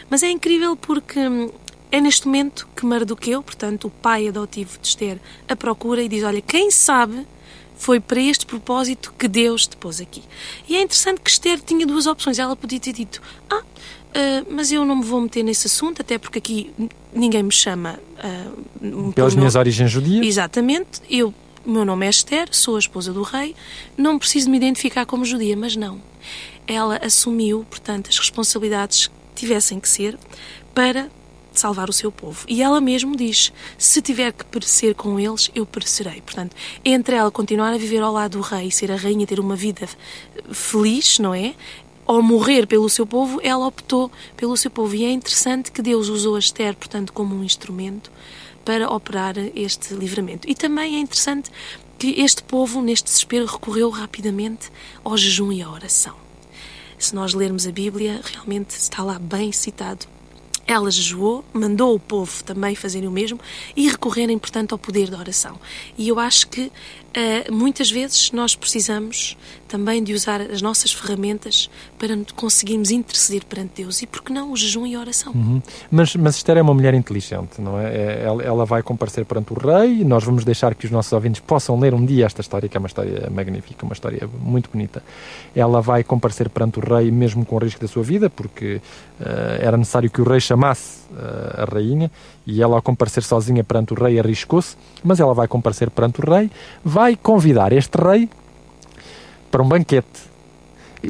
Mas 0.10 0.24
é 0.24 0.30
incrível 0.30 0.76
porque 0.76 1.20
hum, 1.20 1.50
é 1.92 2.02
neste 2.02 2.26
momento 2.26 2.68
que 2.76 2.86
Mardoqueu, 2.86 3.42
portanto, 3.42 3.88
o 3.88 3.90
pai 3.90 4.28
adotivo 4.28 4.78
de 4.80 4.88
Esther, 4.88 5.20
a 5.48 5.56
procura 5.56 6.02
e 6.02 6.10
diz: 6.10 6.24
Olha, 6.24 6.42
quem 6.42 6.70
sabe 6.72 7.26
foi 7.80 8.00
para 8.00 8.22
este 8.22 8.46
propósito 8.46 9.14
que 9.18 9.28
Deus 9.28 9.66
te 9.66 9.78
pôs 9.78 10.00
aqui. 10.02 10.22
E 10.68 10.76
é 10.76 10.82
interessante 10.82 11.22
que 11.22 11.30
Esther 11.30 11.60
tinha 11.62 11.88
duas 11.88 12.06
opções. 12.06 12.38
Ela 12.38 12.56
podia 12.56 12.80
ter 12.80 12.94
dito: 12.94 13.22
Ah, 13.50 13.64
Uh, 14.10 14.44
mas 14.50 14.72
eu 14.72 14.84
não 14.84 14.96
me 14.96 15.04
vou 15.04 15.22
meter 15.22 15.44
nesse 15.44 15.68
assunto, 15.68 16.02
até 16.02 16.18
porque 16.18 16.40
aqui 16.40 16.74
ninguém 17.14 17.44
me 17.44 17.52
chama. 17.52 18.00
Uh, 18.82 19.14
Pelas 19.14 19.36
minhas 19.36 19.54
origens 19.54 19.92
judias? 19.92 20.26
Exatamente. 20.26 21.00
Eu, 21.08 21.32
meu 21.64 21.86
nome 21.86 22.08
é 22.08 22.10
Esther, 22.10 22.50
sou 22.52 22.76
a 22.76 22.80
esposa 22.80 23.14
do 23.14 23.22
rei, 23.22 23.56
não 23.96 24.18
preciso 24.18 24.50
me 24.50 24.58
identificar 24.58 25.06
como 25.06 25.24
judia, 25.24 25.56
mas 25.56 25.76
não. 25.76 26.02
Ela 26.66 26.98
assumiu, 27.04 27.64
portanto, 27.70 28.10
as 28.10 28.18
responsabilidades 28.18 29.08
que 29.08 29.14
tivessem 29.36 29.80
que 29.80 29.88
ser 29.88 30.18
para 30.74 31.08
salvar 31.60 31.90
o 31.90 31.94
seu 31.94 32.12
povo. 32.12 32.46
E 32.48 32.62
ela 32.62 32.82
mesmo 32.82 33.16
diz: 33.16 33.52
se 33.78 34.02
tiver 34.02 34.32
que 34.32 34.46
perecer 34.46 34.96
com 34.96 35.20
eles, 35.20 35.52
eu 35.54 35.66
perecerei. 35.66 36.22
Portanto, 36.22 36.56
entre 36.84 37.16
ela 37.16 37.30
continuar 37.30 37.74
a 37.74 37.78
viver 37.78 38.02
ao 38.02 38.14
lado 38.14 38.38
do 38.38 38.42
rei, 38.42 38.72
ser 38.72 38.92
a 38.92 38.96
rainha, 38.96 39.28
ter 39.28 39.40
uma 39.40 39.56
vida 39.56 39.88
feliz, 40.52 41.20
não 41.20 41.34
é? 41.34 41.54
ao 42.06 42.24
morrer 42.24 42.66
pelo 42.66 42.90
seu 42.90 43.06
povo, 43.06 43.40
ela 43.44 43.68
optou 43.68 44.12
pelo 44.36 44.58
seu 44.58 44.72
povo. 44.72 44.96
E 44.96 45.06
é 45.06 45.12
interessante 45.12 45.72
que 45.72 45.80
Deus 45.80 46.10
usou 46.10 46.36
a 46.36 46.40
Esther, 46.40 46.76
portanto, 46.76 47.14
como 47.14 47.36
um 47.36 47.44
instrumento 47.44 48.12
para 48.66 48.90
operar 48.90 49.36
este 49.56 49.94
livramento. 49.94 50.50
E 50.50 50.56
também 50.56 50.96
é 50.96 51.00
interessante 51.00 51.52
que 52.00 52.20
este 52.20 52.42
povo, 52.42 52.82
neste 52.82 53.06
desespero, 53.06 53.46
recorreu 53.46 53.92
rapidamente 53.92 54.72
ao 55.04 55.16
jejum 55.16 55.52
e 55.52 55.62
à 55.62 55.70
oração. 55.70 56.16
Se 56.98 57.14
nós 57.14 57.36
lermos 57.36 57.68
a 57.68 57.72
Bíblia, 57.72 58.22
realmente 58.24 58.72
está 58.72 59.04
lá 59.04 59.20
bem 59.20 59.52
citado 59.52 60.08
ela 60.74 60.92
jejuou, 60.92 61.44
mandou 61.54 61.96
o 61.96 62.00
povo 62.00 62.44
também 62.44 62.76
fazerem 62.76 63.08
o 63.08 63.12
mesmo 63.12 63.40
e 63.76 63.88
recorrerem, 63.88 64.38
portanto, 64.38 64.74
ao 64.74 64.80
poder 64.80 65.10
da 65.10 65.18
oração. 65.18 65.60
E 65.98 66.08
eu 66.08 66.20
acho 66.20 66.48
que 66.48 66.64
uh, 66.66 67.54
muitas 67.54 67.90
vezes 67.90 68.32
nós 68.32 68.56
precisamos 68.56 69.38
também 69.70 70.04
de 70.04 70.14
usar 70.14 70.42
as 70.42 70.62
nossas 70.62 70.92
ferramentas 70.92 71.70
para 71.98 72.18
conseguirmos 72.36 72.90
interceder 72.90 73.46
perante 73.46 73.84
Deus. 73.84 74.02
E 74.02 74.08
por 74.08 74.24
que 74.24 74.34
não 74.34 74.52
o 74.52 74.58
jejum 74.58 74.86
e 74.86 74.96
a 74.96 75.00
oração? 75.00 75.32
Uhum. 75.32 75.62
Mas, 75.92 76.16
mas 76.16 76.36
Esther 76.36 76.58
é 76.58 76.62
uma 76.62 76.74
mulher 76.74 76.96
inteligente, 76.96 77.62
não 77.62 77.80
é? 77.80 77.96
é 77.96 78.24
ela, 78.26 78.44
ela, 78.44 78.66
vai 78.66 78.82
comparecer 78.82 79.24
perante 79.26 79.54
o 79.54 79.56
rei, 79.56 80.04
nós 80.04 80.24
vamos 80.24 80.44
deixar 80.44 80.74
que 80.74 80.86
os 80.86 80.92
nossos 80.92 81.14
ouvintes 81.14 81.40
possam 81.40 81.80
ler 81.80 81.94
um 81.94 82.04
dia 82.04 82.26
esta 82.26 82.42
história, 82.42 82.68
que 82.68 82.76
é 82.76 82.80
uma 82.80 82.88
história 82.88 83.30
magnífica, 83.30 83.86
uma 83.86 83.94
história 83.94 84.28
muito 84.42 84.70
bonita. 84.72 85.04
Ela 85.56 85.82
vai 85.82 86.04
comparecer 86.04 86.50
perante 86.50 86.80
o 86.80 86.82
rei, 86.82 87.12
mesmo 87.12 87.46
com 87.46 87.56
o 87.56 87.60
risco 87.60 87.80
da 87.80 87.88
sua 87.88 88.02
vida, 88.02 88.30
porque 88.30 88.82
uh, 89.20 89.24
era 89.62 89.78
necessário 89.78 90.10
que 90.10 90.20
o 90.20 90.24
rei 90.24 90.40
chamasse 90.40 91.02
uh, 91.12 91.62
a 91.62 91.66
rainha, 91.66 92.10
e 92.46 92.62
ela, 92.62 92.76
ao 92.76 92.82
comparecer 92.82 93.24
sozinha 93.24 93.64
perante 93.64 93.94
o 93.94 93.96
rei, 93.96 94.20
arriscou-se, 94.20 94.76
mas 95.04 95.20
ela 95.20 95.34
vai 95.34 95.48
comparecer 95.48 95.92
perante 95.92 96.20
o 96.20 96.30
rei, 96.30 96.50
vai 96.84 97.16
convidar 97.16 97.72
este 97.72 97.96
rei 97.98 98.28
para 99.50 99.62
um 99.62 99.68
banquete. 99.68 100.30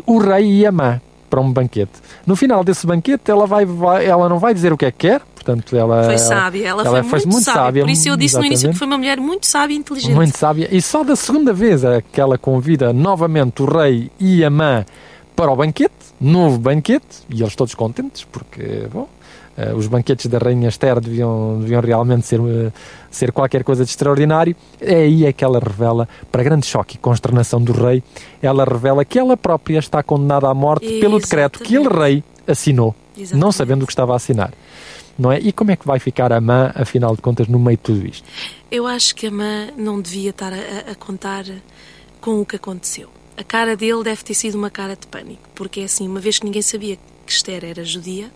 O 0.05 0.19
rei 0.19 0.59
e 0.59 0.65
a 0.65 0.71
mãe 0.71 1.01
para 1.29 1.39
um 1.39 1.51
banquete. 1.51 1.91
No 2.25 2.35
final 2.35 2.63
desse 2.63 2.85
banquete, 2.87 3.29
ela, 3.29 3.45
vai, 3.45 3.65
vai, 3.65 4.05
ela 4.05 4.27
não 4.27 4.39
vai 4.39 4.53
dizer 4.53 4.73
o 4.73 4.77
que 4.77 4.85
é 4.85 4.91
que 4.91 5.07
quer, 5.07 5.21
portanto, 5.35 5.75
ela. 5.75 6.03
Foi 6.03 6.17
sábia, 6.17 6.67
ela, 6.67 6.83
ela 6.83 7.03
foi, 7.03 7.19
muito, 7.19 7.29
muito 7.29 7.45
sábia. 7.45 7.61
sábia. 7.61 7.83
Por 7.83 7.89
isso 7.91 8.09
eu 8.09 8.17
disse 8.17 8.35
exatamente. 8.35 8.49
no 8.49 8.53
início 8.53 8.69
que 8.71 8.77
foi 8.77 8.87
uma 8.87 8.97
mulher 8.97 9.17
muito 9.19 9.45
sábia 9.45 9.75
e 9.75 9.77
inteligente. 9.77 10.15
Muito 10.15 10.37
sábia. 10.37 10.67
E 10.71 10.81
só 10.81 11.03
da 11.03 11.15
segunda 11.15 11.53
vez 11.53 11.83
é 11.83 12.01
que 12.01 12.19
ela 12.19 12.37
convida 12.37 12.91
novamente 12.91 13.61
o 13.61 13.65
rei 13.65 14.11
e 14.19 14.43
a 14.43 14.49
mãe 14.49 14.85
para 15.35 15.51
o 15.51 15.55
banquete, 15.55 15.93
novo 16.19 16.57
banquete, 16.57 17.23
e 17.29 17.41
eles 17.41 17.55
todos 17.55 17.73
contentes, 17.73 18.25
porque, 18.25 18.87
bom, 18.91 19.07
os 19.75 19.87
banquetes 19.87 20.27
da 20.27 20.37
Rainha 20.37 20.69
Esther 20.69 20.99
deviam, 20.99 21.59
deviam 21.59 21.81
realmente 21.81 22.25
ser, 22.25 22.39
uh, 22.39 22.71
ser 23.11 23.31
qualquer 23.31 23.63
coisa 23.63 23.83
de 23.83 23.89
extraordinário. 23.89 24.55
É 24.79 24.95
aí 24.95 25.25
é 25.25 25.33
que 25.33 25.43
ela 25.43 25.59
revela, 25.59 26.07
para 26.31 26.43
grande 26.43 26.65
choque 26.65 26.95
e 26.95 26.97
consternação 26.97 27.61
do 27.61 27.73
rei, 27.73 28.03
ela 28.41 28.63
revela 28.63 29.03
que 29.03 29.19
ela 29.19 29.35
própria 29.35 29.79
está 29.79 30.01
condenada 30.01 30.47
à 30.47 30.53
morte 30.53 30.85
Exatamente. 30.85 31.01
pelo 31.01 31.19
decreto 31.19 31.59
que 31.59 31.75
ele, 31.75 31.87
rei, 31.89 32.23
assinou, 32.47 32.95
Exatamente. 33.17 33.41
não 33.41 33.51
sabendo 33.51 33.83
o 33.83 33.85
que 33.85 33.91
estava 33.91 34.13
a 34.13 34.15
assinar. 34.15 34.53
Não 35.17 35.31
é? 35.31 35.39
E 35.39 35.51
como 35.51 35.71
é 35.71 35.75
que 35.75 35.85
vai 35.85 35.99
ficar 35.99 36.31
a 36.31 36.39
mãe, 36.39 36.71
afinal 36.75 37.13
de 37.13 37.21
contas, 37.21 37.47
no 37.49 37.59
meio 37.59 37.75
de 37.75 37.83
tudo 37.83 38.07
isto? 38.07 38.25
Eu 38.71 38.87
acho 38.87 39.13
que 39.13 39.27
a 39.27 39.31
mãe 39.31 39.73
não 39.75 40.01
devia 40.01 40.29
estar 40.29 40.53
a, 40.53 40.91
a 40.91 40.95
contar 40.95 41.43
com 42.21 42.39
o 42.39 42.45
que 42.45 42.55
aconteceu. 42.55 43.09
A 43.35 43.43
cara 43.43 43.75
dele 43.75 44.03
deve 44.03 44.23
ter 44.23 44.33
sido 44.33 44.55
uma 44.55 44.69
cara 44.69 44.95
de 44.95 45.07
pânico, 45.07 45.43
porque 45.55 45.81
é 45.81 45.83
assim, 45.85 46.07
uma 46.07 46.19
vez 46.19 46.39
que 46.39 46.45
ninguém 46.45 46.61
sabia 46.61 46.97
que 47.25 47.31
Esther 47.31 47.65
era 47.65 47.83
judia, 47.83 48.31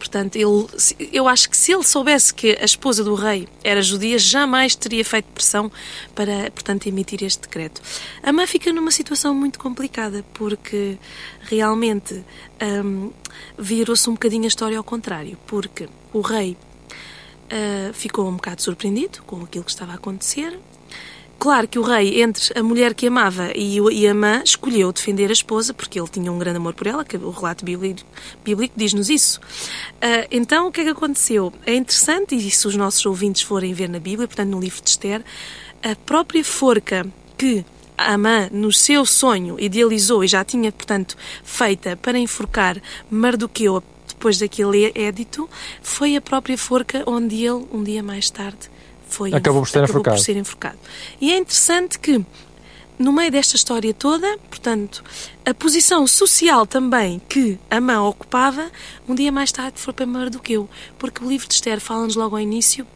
Portanto, 0.00 0.36
ele, 0.36 0.66
eu 1.12 1.28
acho 1.28 1.50
que 1.50 1.54
se 1.54 1.74
ele 1.74 1.82
soubesse 1.82 2.32
que 2.32 2.56
a 2.58 2.64
esposa 2.64 3.04
do 3.04 3.14
rei 3.14 3.46
era 3.62 3.82
judia, 3.82 4.18
jamais 4.18 4.74
teria 4.74 5.04
feito 5.04 5.26
pressão 5.26 5.70
para, 6.14 6.50
portanto, 6.52 6.86
emitir 6.86 7.22
este 7.22 7.42
decreto. 7.42 7.82
A 8.22 8.32
mãe 8.32 8.46
fica 8.46 8.72
numa 8.72 8.90
situação 8.90 9.34
muito 9.34 9.58
complicada, 9.58 10.24
porque 10.32 10.96
realmente 11.42 12.24
um, 12.82 13.12
virou-se 13.58 14.08
um 14.08 14.14
bocadinho 14.14 14.44
a 14.44 14.48
história 14.48 14.78
ao 14.78 14.82
contrário, 14.82 15.36
porque 15.46 15.86
o 16.14 16.22
rei 16.22 16.56
uh, 17.52 17.92
ficou 17.92 18.26
um 18.26 18.36
bocado 18.36 18.62
surpreendido 18.62 19.22
com 19.24 19.42
aquilo 19.42 19.64
que 19.64 19.70
estava 19.70 19.92
a 19.92 19.96
acontecer, 19.96 20.58
Claro 21.40 21.66
que 21.66 21.78
o 21.78 21.82
rei, 21.82 22.20
entre 22.20 22.58
a 22.58 22.62
mulher 22.62 22.92
que 22.92 23.06
amava 23.06 23.50
e, 23.56 24.06
a 24.06 24.14
mãe, 24.14 24.42
escolheu 24.44 24.92
defender 24.92 25.30
a 25.30 25.32
esposa 25.32 25.72
porque 25.72 25.98
ele 25.98 26.06
tinha 26.06 26.30
um 26.30 26.38
grande 26.38 26.58
amor 26.58 26.74
por 26.74 26.86
ela, 26.86 27.02
que 27.02 27.16
o 27.16 27.30
relato 27.30 27.64
bíblico, 27.64 28.02
bíblico 28.44 28.74
diz-nos 28.76 29.08
isso. 29.08 29.40
Uh, 29.40 30.28
então, 30.30 30.68
o 30.68 30.70
que 30.70 30.82
é 30.82 30.84
que 30.84 30.90
aconteceu? 30.90 31.50
É 31.64 31.74
interessante, 31.74 32.34
e 32.34 32.50
se 32.50 32.68
os 32.68 32.76
nossos 32.76 33.06
ouvintes 33.06 33.40
forem 33.40 33.72
ver 33.72 33.88
na 33.88 33.98
Bíblia, 33.98 34.28
portanto, 34.28 34.50
no 34.50 34.60
livro 34.60 34.82
de 34.82 34.90
Esther, 34.90 35.24
a 35.82 35.96
própria 35.96 36.44
forca 36.44 37.06
que 37.38 37.64
Amã, 37.96 38.50
no 38.52 38.70
seu 38.70 39.06
sonho, 39.06 39.58
idealizou 39.58 40.22
e 40.22 40.28
já 40.28 40.44
tinha, 40.44 40.70
portanto, 40.70 41.16
feita 41.42 41.96
para 41.96 42.18
enforcar 42.18 42.82
Mardoqueu 43.10 43.82
depois 44.08 44.38
daquele 44.38 44.92
édito, 44.94 45.48
foi 45.80 46.16
a 46.16 46.20
própria 46.20 46.58
forca 46.58 47.02
onde 47.06 47.36
ele, 47.36 47.66
um 47.72 47.82
dia 47.82 48.02
mais 48.02 48.28
tarde, 48.28 48.68
foi 49.10 49.34
acabou 49.34 49.62
por 49.62 49.68
ser, 49.68 49.78
acabou 49.78 50.00
enforcado. 50.00 50.16
por 50.16 50.22
ser 50.22 50.36
enforcado. 50.36 50.78
E 51.20 51.32
é 51.32 51.36
interessante 51.36 51.98
que 51.98 52.24
no 52.98 53.12
meio 53.12 53.30
desta 53.30 53.56
história 53.56 53.94
toda, 53.94 54.38
portanto, 54.50 55.02
a 55.44 55.54
posição 55.54 56.06
social 56.06 56.66
também 56.66 57.20
que 57.28 57.58
a 57.70 57.80
mãe 57.80 57.96
ocupava, 57.96 58.70
um 59.08 59.14
dia 59.14 59.32
mais 59.32 59.50
tarde 59.50 59.80
foi 59.80 59.94
para 59.94 60.04
Mardoqueu, 60.04 60.68
porque 60.98 61.24
o 61.24 61.28
livro 61.28 61.48
de 61.48 61.54
Esther 61.54 61.80
fala-nos 61.80 62.14
logo 62.14 62.36
ao 62.36 62.42
início 62.42 62.86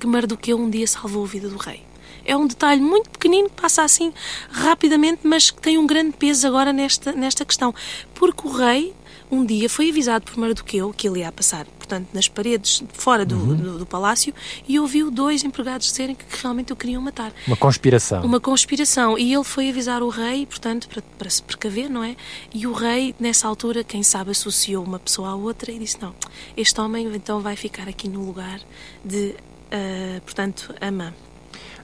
que 0.00 0.06
Mardoqueu 0.06 0.58
um 0.58 0.68
dia 0.68 0.86
salvou 0.86 1.24
a 1.24 1.26
vida 1.28 1.48
do 1.48 1.56
rei. 1.56 1.82
É 2.24 2.36
um 2.36 2.46
detalhe 2.46 2.80
muito 2.80 3.08
pequenino 3.08 3.48
que 3.48 3.60
passa 3.60 3.84
assim 3.84 4.12
rapidamente, 4.50 5.20
mas 5.22 5.52
que 5.52 5.62
tem 5.62 5.78
um 5.78 5.86
grande 5.86 6.16
peso 6.16 6.44
agora 6.46 6.72
nesta, 6.72 7.12
nesta 7.12 7.44
questão. 7.44 7.72
Porque 8.14 8.48
o 8.48 8.50
rei, 8.50 8.92
um 9.30 9.44
dia, 9.44 9.70
foi 9.70 9.90
avisado 9.90 10.24
por 10.24 10.36
Mardoqueu 10.36 10.92
que 10.92 11.06
ele 11.06 11.20
ia 11.20 11.30
passar 11.30 11.64
portanto, 11.86 12.08
nas 12.12 12.28
paredes 12.28 12.82
fora 12.92 13.24
do, 13.24 13.36
uhum. 13.36 13.56
do, 13.56 13.78
do, 13.78 13.86
palácio, 13.86 14.34
e 14.68 14.78
ouviu 14.78 15.10
dois 15.10 15.44
empregados 15.44 15.86
dizerem 15.86 16.16
que 16.16 16.24
realmente 16.42 16.72
o 16.72 16.76
queriam 16.76 17.00
matar. 17.00 17.32
Uma 17.46 17.56
conspiração. 17.56 18.24
Uma 18.24 18.40
conspiração. 18.40 19.16
E 19.16 19.32
ele 19.32 19.44
foi 19.44 19.70
avisar 19.70 20.02
o 20.02 20.08
rei, 20.08 20.44
portanto, 20.44 20.88
para, 20.88 21.00
para 21.16 21.30
se 21.30 21.42
precaver, 21.42 21.88
não 21.88 22.02
é? 22.02 22.16
E 22.52 22.66
o 22.66 22.72
rei, 22.72 23.14
nessa 23.20 23.46
altura, 23.46 23.84
quem 23.84 24.02
sabe, 24.02 24.32
associou 24.32 24.84
uma 24.84 24.98
pessoa 24.98 25.30
à 25.30 25.34
outra 25.34 25.70
e 25.70 25.78
disse: 25.78 25.98
não, 26.02 26.14
este 26.56 26.80
homem 26.80 27.06
então 27.14 27.40
vai 27.40 27.54
ficar 27.54 27.88
aqui 27.88 28.08
no 28.08 28.24
lugar 28.24 28.60
de, 29.04 29.36
uh, 29.70 30.20
portanto, 30.22 30.74
Amã. 30.80 31.14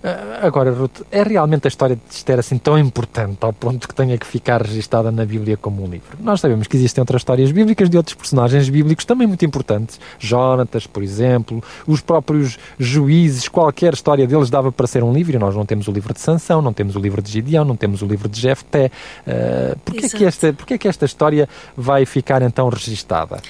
Ah, 0.04 0.40
agora, 0.46 0.72
Ruth, 0.72 1.02
é 1.12 1.22
realmente 1.22 1.66
a 1.66 1.68
história 1.68 1.94
de 1.94 2.02
Esther 2.14 2.38
assim 2.38 2.58
tão 2.58 2.76
importante 2.76 3.38
ao 3.40 3.52
ponto 3.52 3.86
que 3.86 3.94
tenha 3.94 4.18
que 4.18 4.26
ficar 4.26 4.60
registada 4.60 5.12
na 5.12 5.24
Bíblia 5.24 5.56
como 5.56 5.84
um 5.84 5.88
livro? 5.88 6.18
Nós 6.20 6.40
sabemos 6.40 6.66
que 6.66 6.76
existem 6.76 7.00
outras 7.00 7.20
histórias 7.20 7.52
bíblicas 7.52 7.88
de 7.88 7.96
outros 7.96 8.16
personagens 8.16 8.68
bíblicos 8.68 9.04
também 9.04 9.28
muito 9.28 9.44
importantes. 9.44 10.00
Jonatas, 10.18 10.86
por 10.88 11.02
exemplo, 11.02 11.62
os 11.86 12.00
próprios 12.00 12.58
juízes, 12.78 13.48
qualquer 13.48 13.94
história 13.94 14.26
deles 14.26 14.50
dava 14.50 14.72
para 14.72 14.86
ser 14.88 15.04
um 15.04 15.12
livro 15.12 15.36
e 15.36 15.38
nós 15.38 15.54
não 15.54 15.64
temos 15.64 15.86
o 15.86 15.92
livro 15.92 16.12
de 16.12 16.20
Sansão, 16.20 16.60
não 16.60 16.72
temos 16.72 16.96
o 16.96 16.98
livro 16.98 17.22
de 17.22 17.30
Gideão, 17.30 17.64
não 17.64 17.76
temos 17.76 18.02
o 18.02 18.06
livro 18.06 18.28
de 18.28 18.40
Jefté. 18.40 18.90
Uh, 19.26 19.78
porquê, 19.84 20.08
que 20.08 20.24
esta, 20.24 20.52
porquê 20.52 20.74
é 20.74 20.78
que 20.78 20.88
esta 20.88 21.04
história 21.04 21.48
vai 21.76 22.04
ficar 22.04 22.42
então 22.42 22.68
registada? 22.68 23.40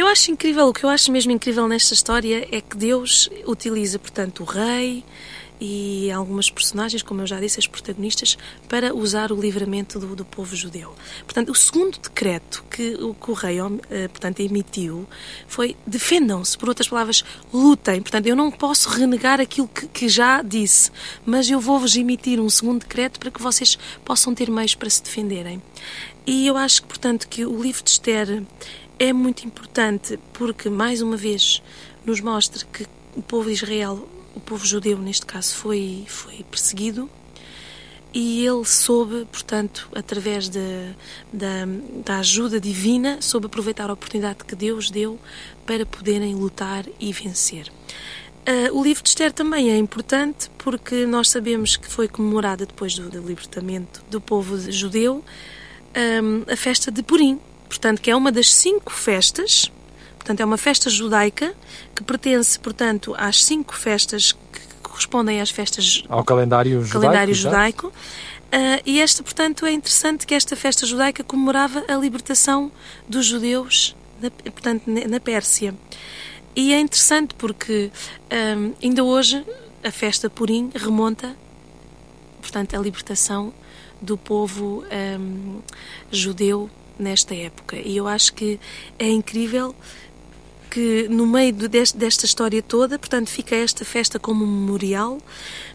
Eu 0.00 0.06
acho 0.06 0.30
incrível, 0.30 0.66
o 0.66 0.72
que 0.72 0.82
eu 0.82 0.88
acho 0.88 1.12
mesmo 1.12 1.30
incrível 1.30 1.68
nesta 1.68 1.92
história 1.92 2.48
é 2.50 2.62
que 2.62 2.74
Deus 2.74 3.28
utiliza, 3.46 3.98
portanto, 3.98 4.40
o 4.40 4.46
rei, 4.46 5.04
e 5.60 6.10
algumas 6.10 6.48
personagens, 6.48 7.02
como 7.02 7.20
eu 7.20 7.26
já 7.26 7.38
disse, 7.38 7.60
as 7.60 7.66
protagonistas, 7.66 8.38
para 8.66 8.94
usar 8.94 9.30
o 9.30 9.38
livramento 9.38 9.98
do, 9.98 10.16
do 10.16 10.24
povo 10.24 10.56
judeu. 10.56 10.94
Portanto, 11.24 11.50
o 11.50 11.54
segundo 11.54 11.98
decreto 11.98 12.64
que 12.70 12.96
que 12.96 13.30
o 13.30 13.34
rei 13.34 13.58
eh, 13.90 14.08
portanto, 14.08 14.40
emitiu 14.40 15.06
foi 15.46 15.76
defendam-se, 15.86 16.56
por 16.56 16.70
outras 16.70 16.88
palavras, 16.88 17.22
lutem. 17.52 18.00
Portanto, 18.00 18.26
eu 18.26 18.34
não 18.34 18.50
posso 18.50 18.88
renegar 18.88 19.38
aquilo 19.38 19.68
que, 19.68 19.86
que 19.86 20.08
já 20.08 20.40
disse, 20.40 20.90
mas 21.26 21.50
eu 21.50 21.60
vou-vos 21.60 21.94
emitir 21.94 22.40
um 22.40 22.48
segundo 22.48 22.80
decreto 22.80 23.20
para 23.20 23.30
que 23.30 23.42
vocês 23.42 23.78
possam 24.02 24.34
ter 24.34 24.50
meios 24.50 24.74
para 24.74 24.88
se 24.88 25.02
defenderem. 25.02 25.60
E 26.26 26.46
eu 26.46 26.56
acho 26.56 26.84
portanto, 26.84 27.28
que 27.28 27.44
o 27.44 27.62
livro 27.62 27.82
de 27.82 27.90
Esther 27.90 28.42
é 29.00 29.12
muito 29.12 29.46
importante 29.46 30.16
porque, 30.34 30.68
mais 30.68 31.02
uma 31.02 31.16
vez, 31.16 31.60
nos 32.04 32.20
mostra 32.20 32.64
que 32.66 32.86
o 33.16 33.22
povo 33.22 33.48
de 33.48 33.54
Israel 33.54 34.06
o 34.34 34.40
povo 34.40 34.64
judeu, 34.64 34.98
neste 34.98 35.26
caso, 35.26 35.54
foi, 35.56 36.04
foi 36.06 36.44
perseguido 36.50 37.10
e 38.12 38.44
ele 38.44 38.64
soube, 38.64 39.26
portanto, 39.30 39.88
através 39.94 40.48
de, 40.48 40.60
da, 41.32 41.66
da 42.04 42.18
ajuda 42.18 42.60
divina, 42.60 43.18
soube 43.20 43.46
aproveitar 43.46 43.88
a 43.88 43.92
oportunidade 43.92 44.44
que 44.44 44.54
Deus 44.54 44.90
deu 44.90 45.18
para 45.64 45.86
poderem 45.86 46.34
lutar 46.34 46.84
e 46.98 47.12
vencer. 47.12 47.68
Uh, 48.40 48.76
o 48.78 48.82
livro 48.82 49.02
de 49.02 49.08
Esther 49.10 49.32
também 49.32 49.70
é 49.70 49.76
importante 49.76 50.50
porque 50.58 51.06
nós 51.06 51.28
sabemos 51.28 51.76
que 51.76 51.88
foi 51.88 52.08
comemorada 52.08 52.66
depois 52.66 52.94
do, 52.94 53.08
do 53.08 53.20
libertamento 53.20 54.02
do 54.10 54.20
povo 54.20 54.58
judeu 54.70 55.24
um, 56.22 56.52
a 56.52 56.56
festa 56.56 56.90
de 56.90 57.02
Purim, 57.02 57.38
portanto, 57.70 58.02
que 58.02 58.10
é 58.10 58.16
uma 58.16 58.30
das 58.30 58.52
cinco 58.52 58.92
festas 58.92 59.72
Portanto, 60.20 60.40
é 60.40 60.44
uma 60.44 60.58
festa 60.58 60.90
judaica 60.90 61.54
que 61.96 62.04
pertence, 62.04 62.58
portanto, 62.58 63.14
às 63.16 63.42
cinco 63.42 63.74
festas 63.74 64.32
que 64.32 64.60
correspondem 64.82 65.40
às 65.40 65.50
festas 65.50 66.04
ao 66.10 66.22
calendário 66.22 66.84
judaico. 66.84 67.00
Calendário 67.00 67.34
judaico. 67.34 67.86
Uh, 67.88 68.82
e 68.84 69.00
esta, 69.00 69.22
portanto, 69.22 69.64
é 69.64 69.72
interessante 69.72 70.26
que 70.26 70.34
esta 70.34 70.54
festa 70.54 70.84
judaica 70.84 71.24
comemorava 71.24 71.82
a 71.88 71.94
libertação 71.96 72.70
dos 73.08 73.24
judeus, 73.24 73.96
na, 74.20 74.30
portanto, 74.30 74.82
na 74.86 75.18
Pérsia. 75.18 75.74
E 76.54 76.74
é 76.74 76.78
interessante 76.78 77.34
porque 77.34 77.90
um, 78.30 78.72
ah, 78.72 78.76
ainda 78.82 79.02
hoje 79.02 79.44
a 79.82 79.90
festa 79.90 80.28
Purim 80.28 80.70
remonta, 80.74 81.34
portanto, 82.42 82.76
à 82.76 82.78
libertação 82.78 83.54
do 84.02 84.18
povo 84.18 84.84
um, 85.18 85.60
judeu 86.10 86.68
nesta 87.00 87.34
época. 87.34 87.76
E 87.76 87.96
eu 87.96 88.06
acho 88.06 88.32
que 88.34 88.60
é 88.98 89.08
incrível 89.08 89.74
que 90.70 91.08
no 91.08 91.26
meio 91.26 91.52
deste, 91.52 91.98
desta 91.98 92.24
história 92.24 92.62
toda, 92.62 92.98
portanto, 92.98 93.28
fica 93.28 93.56
esta 93.56 93.84
festa 93.84 94.18
como 94.18 94.46
memorial. 94.46 95.18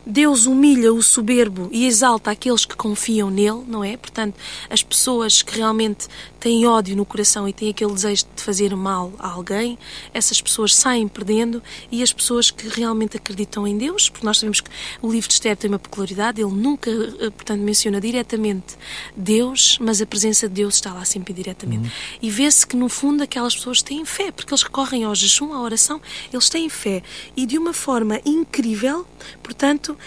Deus 0.05 0.45
humilha 0.45 0.93
o 0.93 1.01
soberbo 1.01 1.67
e 1.71 1.87
exalta 1.87 2.31
aqueles 2.31 2.63
que 2.63 2.75
confiam 2.75 3.29
nele, 3.29 3.63
não 3.67 3.83
é? 3.83 3.97
Portanto, 3.97 4.35
as 4.69 4.83
pessoas 4.83 5.41
que 5.41 5.57
realmente 5.57 6.07
têm 6.39 6.67
ódio 6.67 6.95
no 6.95 7.05
coração 7.05 7.49
e 7.49 7.53
têm 7.53 7.71
aquele 7.71 7.91
desejo 7.91 8.25
de 8.35 8.41
fazer 8.43 8.75
mal 8.75 9.11
a 9.17 9.29
alguém, 9.29 9.79
essas 10.13 10.39
pessoas 10.39 10.75
saem 10.75 11.07
perdendo 11.07 11.61
e 11.91 12.03
as 12.03 12.13
pessoas 12.13 12.51
que 12.51 12.67
realmente 12.67 13.17
acreditam 13.17 13.67
em 13.67 13.75
Deus, 13.75 14.09
porque 14.09 14.25
nós 14.25 14.37
sabemos 14.37 14.61
que 14.61 14.69
o 15.01 15.11
livro 15.11 15.27
de 15.27 15.33
Esther 15.33 15.57
tem 15.57 15.69
uma 15.69 15.79
peculiaridade, 15.79 16.39
ele 16.39 16.53
nunca, 16.53 16.91
eh, 16.91 17.31
portanto, 17.31 17.61
menciona 17.61 17.99
diretamente 17.99 18.75
Deus, 19.17 19.79
mas 19.81 20.01
a 20.01 20.05
presença 20.05 20.47
de 20.47 20.53
Deus 20.53 20.75
está 20.75 20.93
lá 20.93 21.03
sempre 21.03 21.33
diretamente. 21.33 21.85
Uhum. 21.85 21.91
E 22.21 22.29
vê-se 22.29 22.65
que, 22.65 22.75
no 22.75 22.89
fundo, 22.89 23.23
aquelas 23.23 23.55
pessoas 23.55 23.81
têm 23.81 24.05
fé, 24.05 24.31
porque 24.31 24.53
eles 24.53 24.61
recorrem 24.61 24.84
ao 24.93 25.15
jejum, 25.15 25.53
à 25.53 25.61
oração, 25.61 26.01
eles 26.31 26.49
têm 26.49 26.69
fé. 26.69 27.01
E 27.35 27.45
de 27.45 27.57
uma 27.57 27.73
forma 27.73 28.19
incrível, 28.25 29.05
portanto, 29.41 29.97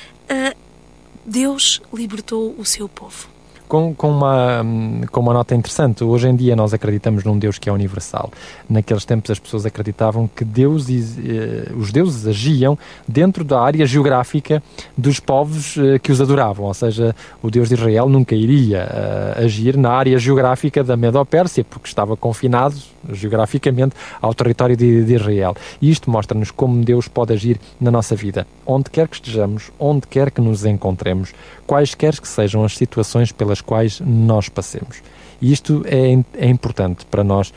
Deus 1.25 1.80
libertou 1.92 2.54
o 2.58 2.64
seu 2.64 2.88
povo 2.88 3.28
com, 3.68 3.94
com, 3.94 4.11
uma, 4.11 4.64
com 5.12 5.20
uma 5.20 5.32
nota 5.32 5.54
interessante. 5.54 6.02
Hoje 6.02 6.28
em 6.28 6.35
dia 6.35 6.56
nós 6.56 6.73
acreditamos 6.73 7.23
num 7.23 7.38
Deus 7.38 7.58
que 7.58 7.68
é 7.68 7.73
universal. 7.73 8.32
Naqueles 8.68 9.04
tempos 9.04 9.30
as 9.30 9.38
pessoas 9.38 9.66
acreditavam 9.66 10.28
que 10.35 10.44
Deus, 10.44 10.88
eh, 10.88 11.70
os 11.76 11.92
deuses 11.92 12.26
agiam 12.26 12.76
dentro 13.06 13.44
da 13.44 13.61
área 13.61 13.85
geográfica 13.87 14.62
dos 14.97 15.20
povos 15.20 15.76
eh, 15.76 15.99
que 15.99 16.11
os 16.11 16.20
adoravam. 16.20 16.66
Ou 16.66 16.75
seja, 16.75 17.14
o 17.42 17.50
Deus 17.50 17.68
de 17.68 17.75
Israel 17.75 18.08
nunca 18.08 18.35
iria 18.35 18.88
uh, 18.88 19.44
agir 19.44 19.76
na 19.76 19.90
área 19.90 20.18
geográfica 20.18 20.82
da 20.82 20.97
Medo-Pérsia, 20.97 21.64
porque 21.68 21.88
estava 21.88 22.16
confinado 22.16 22.76
geograficamente 23.12 23.94
ao 24.20 24.34
território 24.34 24.76
de, 24.76 25.04
de 25.04 25.14
Israel. 25.14 25.56
E 25.80 25.90
isto 25.90 26.10
mostra-nos 26.10 26.50
como 26.50 26.84
Deus 26.84 27.08
pode 27.08 27.32
agir 27.32 27.60
na 27.80 27.90
nossa 27.90 28.14
vida, 28.14 28.46
onde 28.66 28.90
quer 28.90 29.08
que 29.08 29.16
estejamos, 29.16 29.70
onde 29.78 30.06
quer 30.06 30.30
que 30.30 30.40
nos 30.40 30.64
encontremos, 30.64 31.32
quaisquer 31.66 32.20
que 32.20 32.28
sejam 32.28 32.64
as 32.64 32.76
situações 32.76 33.32
pelas 33.32 33.60
quais 33.60 34.00
nós 34.00 34.48
passemos. 34.48 35.02
E 35.40 35.52
isto 35.52 35.84
é, 35.86 36.18
é 36.34 36.48
importante 36.48 37.06
para 37.06 37.22
nós, 37.22 37.52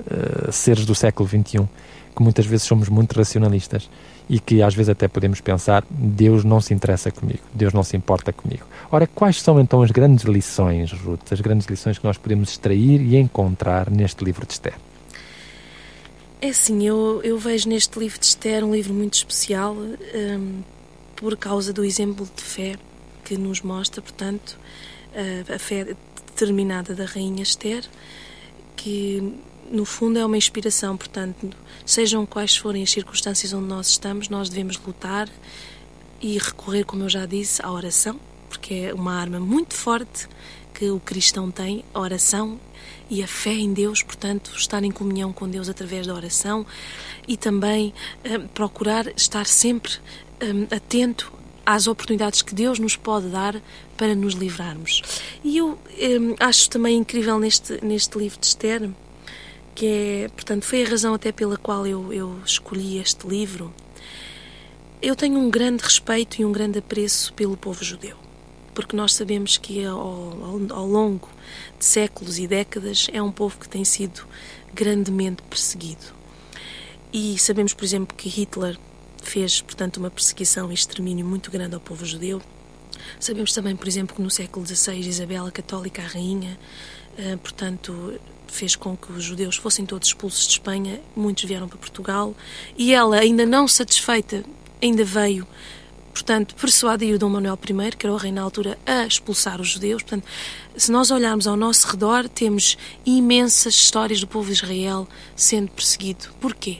uh, 0.00 0.52
seres 0.52 0.86
do 0.86 0.94
século 0.94 1.28
XXI, 1.28 1.68
que 2.14 2.22
muitas 2.22 2.46
vezes 2.46 2.66
somos 2.66 2.88
muito 2.88 3.16
racionalistas 3.16 3.88
e 4.28 4.38
que 4.38 4.62
às 4.62 4.74
vezes 4.74 4.90
até 4.90 5.08
podemos 5.08 5.40
pensar: 5.40 5.84
Deus 5.90 6.44
não 6.44 6.60
se 6.60 6.74
interessa 6.74 7.10
comigo, 7.10 7.40
Deus 7.54 7.72
não 7.72 7.82
se 7.82 7.96
importa 7.96 8.32
comigo. 8.32 8.64
Ora, 8.90 9.06
quais 9.06 9.40
são 9.40 9.60
então 9.60 9.82
as 9.82 9.90
grandes 9.90 10.24
lições, 10.24 10.92
Ruth, 10.92 11.32
as 11.32 11.40
grandes 11.40 11.66
lições 11.66 11.98
que 11.98 12.04
nós 12.04 12.18
podemos 12.18 12.50
extrair 12.50 13.00
e 13.00 13.16
encontrar 13.16 13.90
neste 13.90 14.24
livro 14.24 14.46
de 14.46 14.52
Esther? 14.52 14.74
É 16.40 16.48
assim, 16.50 16.86
eu, 16.86 17.20
eu 17.24 17.36
vejo 17.36 17.68
neste 17.68 17.98
livro 17.98 18.18
de 18.18 18.26
Esther 18.26 18.64
um 18.64 18.72
livro 18.72 18.94
muito 18.94 19.14
especial 19.14 19.74
um, 19.74 20.62
por 21.16 21.36
causa 21.36 21.72
do 21.72 21.84
exemplo 21.84 22.28
de 22.36 22.42
fé 22.42 22.76
que 23.24 23.36
nos 23.36 23.60
mostra, 23.60 24.00
portanto, 24.00 24.56
a, 25.52 25.58
fé 25.58 25.96
determinada 26.26 26.94
da 26.94 27.04
Rainha 27.04 27.42
Esther, 27.42 27.84
que 28.76 29.34
no 29.70 29.84
fundo 29.84 30.18
é 30.18 30.24
uma 30.24 30.36
inspiração, 30.36 30.96
portanto, 30.96 31.50
sejam 31.84 32.24
quais 32.24 32.56
forem 32.56 32.82
as 32.82 32.90
circunstâncias 32.90 33.52
onde 33.52 33.66
nós 33.66 33.88
estamos, 33.88 34.28
nós 34.28 34.48
devemos 34.48 34.78
lutar 34.78 35.28
e 36.20 36.38
recorrer, 36.38 36.84
como 36.84 37.04
eu 37.04 37.08
já 37.08 37.26
disse, 37.26 37.64
à 37.64 37.70
oração, 37.70 38.18
porque 38.48 38.74
é 38.74 38.94
uma 38.94 39.14
arma 39.14 39.38
muito 39.38 39.74
forte 39.74 40.28
que 40.74 40.90
o 40.90 41.00
cristão 41.00 41.50
tem, 41.50 41.84
a 41.92 42.00
oração 42.00 42.58
e 43.10 43.22
a 43.22 43.26
fé 43.26 43.52
em 43.52 43.72
Deus, 43.72 44.02
portanto, 44.02 44.52
estar 44.56 44.82
em 44.84 44.90
comunhão 44.90 45.32
com 45.32 45.48
Deus 45.48 45.68
através 45.68 46.06
da 46.06 46.14
oração 46.14 46.64
e 47.26 47.36
também 47.36 47.92
eh, 48.22 48.38
procurar 48.38 49.06
estar 49.16 49.46
sempre 49.46 49.92
eh, 50.40 50.76
atento 50.76 51.32
às 51.66 51.86
oportunidades 51.86 52.42
que 52.42 52.54
Deus 52.54 52.78
nos 52.78 52.96
pode 52.96 53.28
dar 53.28 53.60
para 53.96 54.14
nos 54.14 54.34
livrarmos. 54.34 55.02
E 55.44 55.58
eu 55.58 55.70
hum, 55.70 56.34
acho 56.38 56.70
também 56.70 56.96
incrível 56.96 57.38
neste, 57.38 57.84
neste 57.84 58.16
livro 58.16 58.38
de 58.38 58.46
Esther, 58.46 58.88
que 59.78 59.86
é, 59.86 60.28
portanto, 60.30 60.64
foi 60.64 60.84
a 60.84 60.88
razão 60.88 61.14
até 61.14 61.30
pela 61.30 61.56
qual 61.56 61.86
eu, 61.86 62.12
eu 62.12 62.40
escolhi 62.44 62.98
este 62.98 63.28
livro. 63.28 63.72
Eu 65.00 65.14
tenho 65.14 65.38
um 65.38 65.48
grande 65.48 65.84
respeito 65.84 66.42
e 66.42 66.44
um 66.44 66.50
grande 66.50 66.80
apreço 66.80 67.32
pelo 67.34 67.56
povo 67.56 67.84
judeu, 67.84 68.16
porque 68.74 68.96
nós 68.96 69.14
sabemos 69.14 69.56
que 69.56 69.84
ao, 69.84 70.36
ao, 70.72 70.84
longo 70.84 71.28
de 71.78 71.84
séculos 71.84 72.40
e 72.40 72.48
décadas 72.48 73.06
é 73.12 73.22
um 73.22 73.30
povo 73.30 73.56
que 73.56 73.68
tem 73.68 73.84
sido 73.84 74.26
grandemente 74.74 75.44
perseguido. 75.44 76.12
E 77.12 77.38
sabemos, 77.38 77.72
por 77.72 77.84
exemplo, 77.84 78.16
que 78.16 78.28
Hitler 78.28 78.76
fez, 79.22 79.62
portanto, 79.62 79.98
uma 79.98 80.10
perseguição 80.10 80.72
e 80.72 80.74
extermínio 80.74 81.24
muito 81.24 81.52
grande 81.52 81.76
ao 81.76 81.80
povo 81.80 82.04
judeu. 82.04 82.42
Sabemos 83.20 83.52
também, 83.52 83.76
por 83.76 83.86
exemplo, 83.86 84.16
que 84.16 84.22
no 84.22 84.28
século 84.28 84.66
XVI 84.66 84.98
Isabel 84.98 85.46
a 85.46 85.52
Católica, 85.52 86.02
a 86.02 86.06
rainha, 86.06 86.58
eh, 87.16 87.36
portanto, 87.36 88.18
fez 88.52 88.76
com 88.76 88.96
que 88.96 89.12
os 89.12 89.22
judeus 89.22 89.56
fossem 89.56 89.84
todos 89.84 90.08
expulsos 90.08 90.46
de 90.46 90.52
Espanha, 90.52 91.00
muitos 91.16 91.44
vieram 91.44 91.68
para 91.68 91.78
Portugal, 91.78 92.34
e 92.76 92.92
ela, 92.92 93.18
ainda 93.18 93.44
não 93.44 93.68
satisfeita, 93.68 94.44
ainda 94.82 95.04
veio, 95.04 95.46
portanto, 96.12 96.54
persuadiu 96.54 97.18
Dom 97.18 97.28
Manuel 97.28 97.58
I, 97.62 97.96
que 97.96 98.06
era 98.06 98.12
o 98.12 98.16
rei 98.16 98.32
na 98.32 98.42
altura, 98.42 98.78
a 98.84 99.06
expulsar 99.06 99.60
os 99.60 99.68
judeus. 99.68 100.02
Portanto, 100.02 100.26
se 100.76 100.90
nós 100.90 101.10
olharmos 101.10 101.46
ao 101.46 101.56
nosso 101.56 101.86
redor, 101.88 102.28
temos 102.28 102.76
imensas 103.06 103.74
histórias 103.74 104.20
do 104.20 104.26
povo 104.26 104.46
de 104.46 104.54
Israel 104.54 105.06
sendo 105.36 105.70
perseguido. 105.70 106.28
Porquê? 106.40 106.78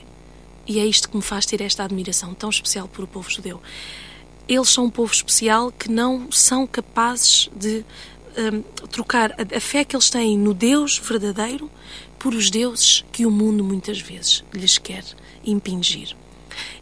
E 0.67 0.79
é 0.79 0.85
isto 0.85 1.09
que 1.09 1.15
me 1.15 1.23
faz 1.23 1.45
ter 1.45 1.61
esta 1.61 1.83
admiração 1.83 2.33
tão 2.33 2.49
especial 2.49 2.87
por 2.87 3.03
o 3.03 3.07
povo 3.07 3.29
judeu. 3.29 3.61
Eles 4.47 4.69
são 4.69 4.85
um 4.85 4.89
povo 4.89 5.13
especial 5.13 5.71
que 5.71 5.89
não 5.89 6.31
são 6.31 6.67
capazes 6.67 7.49
de 7.55 7.85
um, 8.39 8.61
trocar 8.87 9.31
a, 9.33 9.57
a 9.57 9.59
fé 9.59 9.83
que 9.83 9.95
eles 9.95 10.09
têm 10.09 10.37
no 10.37 10.53
Deus 10.53 10.97
verdadeiro 10.97 11.69
por 12.17 12.33
os 12.33 12.49
deuses 12.49 13.03
que 13.11 13.25
o 13.25 13.31
mundo 13.31 13.63
muitas 13.63 13.99
vezes 13.99 14.43
lhes 14.53 14.77
quer 14.77 15.03
impingir. 15.45 16.15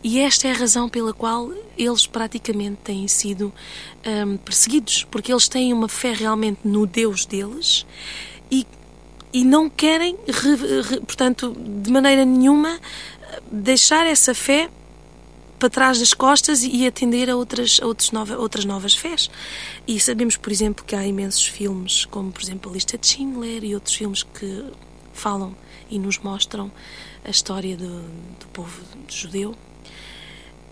E 0.04 0.20
esta 0.20 0.48
é 0.48 0.52
a 0.52 0.56
razão 0.56 0.88
pela 0.90 1.14
qual 1.14 1.52
eles 1.78 2.08
praticamente 2.08 2.78
têm 2.84 3.08
sido 3.08 3.54
um, 4.06 4.38
perseguidos, 4.38 5.04
porque 5.10 5.32
eles 5.32 5.48
têm 5.48 5.74
uma 5.74 5.88
fé 5.88 6.14
realmente 6.14 6.60
no 6.64 6.86
Deus 6.86 7.26
deles 7.26 7.86
e, 8.50 8.66
e 9.34 9.44
não 9.44 9.70
querem, 9.70 10.18
re, 10.28 10.82
re, 10.82 11.00
portanto, 11.02 11.56
de 11.56 11.92
maneira 11.92 12.26
nenhuma, 12.26 12.80
deixar 13.52 14.06
essa 14.06 14.34
fé 14.34 14.70
para 15.60 15.70
trás 15.70 16.00
das 16.00 16.14
costas 16.14 16.64
e 16.64 16.86
atender 16.86 17.30
a 17.30 17.36
outras, 17.36 17.80
a 17.82 17.86
outras, 17.86 18.12
nova, 18.12 18.38
outras 18.38 18.66
novas 18.66 18.96
fés. 18.96 19.30
E 19.88 20.00
sabemos, 20.00 20.38
por 20.38 20.52
exemplo, 20.52 20.86
que 20.86 20.96
há 20.96 21.06
imensos 21.06 21.46
filmes, 21.46 22.06
como 22.06 22.32
por 22.32 22.42
exemplo 22.42 22.70
a 22.70 22.74
Lista 22.74 22.98
de 22.98 23.08
Schindler 23.08 23.64
e 23.64 23.74
outros 23.74 23.96
filmes 23.96 24.24
que 24.24 24.66
falam 25.14 25.56
e 25.90 25.98
nos 25.98 26.20
mostram 26.20 26.72
a 27.24 27.30
história 27.30 27.76
do, 27.76 28.02
do 28.40 28.48
povo 28.54 28.82
judeu. 29.08 29.56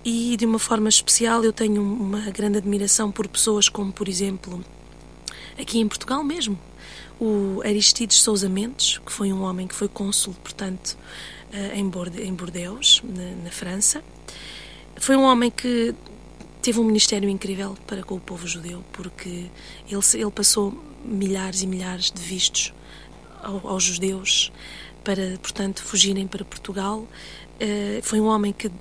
E 0.04 0.38
de 0.38 0.46
uma 0.46 0.60
forma 0.60 0.88
especial 0.88 1.44
eu 1.44 1.52
tenho 1.52 1.82
uma 1.82 2.30
grande 2.30 2.60
admiração 2.60 3.12
por 3.12 3.28
pessoas 3.28 3.68
como, 3.68 3.92
por 3.92 4.08
exemplo, 4.08 4.64
aqui 5.60 5.80
em 5.80 5.88
Portugal 5.88 6.24
mesmo, 6.24 6.60
o 7.20 7.62
Aristides 7.66 8.18
Sousa 8.18 8.48
Mendes, 8.48 9.00
que 9.00 9.12
foi 9.12 9.34
um 9.34 9.42
homem 9.42 9.68
que 9.68 9.74
foi 9.74 9.88
cônsul, 9.88 10.36
portanto, 10.44 10.96
eh, 11.52 11.80
em 11.80 11.90
Bordeaux, 11.90 13.02
na, 13.04 13.44
na 13.44 13.52
França. 13.52 14.04
Foi 14.98 15.16
um 15.16 15.24
homem 15.24 15.52
que 15.52 15.94
teve 16.62 16.80
um 16.80 16.84
ministério 16.84 17.30
incrível 17.30 17.78
para 17.86 18.04
com 18.04 18.16
o 18.16 18.20
povo 18.20 18.48
judeu, 18.48 18.84
porque 18.92 19.50
ele, 19.88 20.02
ele 20.16 20.32
passou 20.32 20.74
milhares 21.04 21.62
e 21.62 21.68
milhares 21.68 22.12
de 22.12 22.22
vistos 22.22 22.74
aos 23.44 23.84
judeus 23.84 24.52
para, 25.04 25.38
portanto, 25.42 25.84
fugirem 25.84 26.26
para 26.26 26.44
Portugal. 26.44 27.08
Eh, 27.60 28.00
foi 28.02 28.20
um 28.20 28.26
homem 28.26 28.52
que 28.52 28.72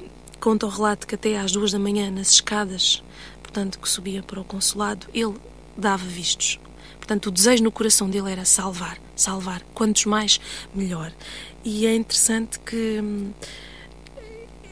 conta 0.40 0.66
o 0.66 0.68
relato 0.68 1.07
que 1.07 1.14
até 1.14 1.38
às 1.38 1.53
duas 1.53 1.72
da 1.72 1.79
manhã, 1.79 2.11
nas 2.11 2.31
escadas, 2.31 3.03
portanto, 3.42 3.79
que 3.79 3.88
subia 3.88 4.22
para 4.22 4.40
o 4.40 4.44
consulado, 4.44 5.07
ele 5.12 5.35
dava 5.77 6.05
vistos. 6.05 6.59
Portanto, 6.96 7.27
o 7.27 7.31
desejo 7.31 7.62
no 7.62 7.70
coração 7.70 8.09
dele 8.09 8.33
era 8.33 8.46
salvar, 8.46 8.98
salvar. 9.14 9.62
Quantos 9.74 10.07
mais, 10.07 10.40
melhor. 10.74 11.12
E 11.62 11.87
é 11.87 11.94
interessante 11.94 12.59
que 12.61 13.00
hum, 13.03 13.31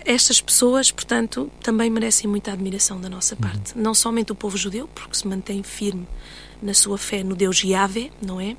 estas 0.05 0.41
pessoas, 0.41 0.91
portanto, 0.91 1.51
também 1.63 1.91
merecem 1.91 2.29
muita 2.29 2.53
admiração 2.53 3.01
da 3.01 3.09
nossa 3.09 3.37
parte. 3.37 3.75
Uhum. 3.75 3.83
Não 3.83 3.95
somente 3.95 4.33
o 4.33 4.35
povo 4.35 4.57
judeu, 4.57 4.89
porque 4.95 5.17
se 5.17 5.27
mantém 5.27 5.63
firme 5.63 6.07
na 6.63 6.75
sua 6.75 6.97
fé 6.97 7.25
no 7.25 7.35
Deus 7.35 7.63
Yahvé, 7.63 8.11
não 8.21 8.41
é? 8.41 8.57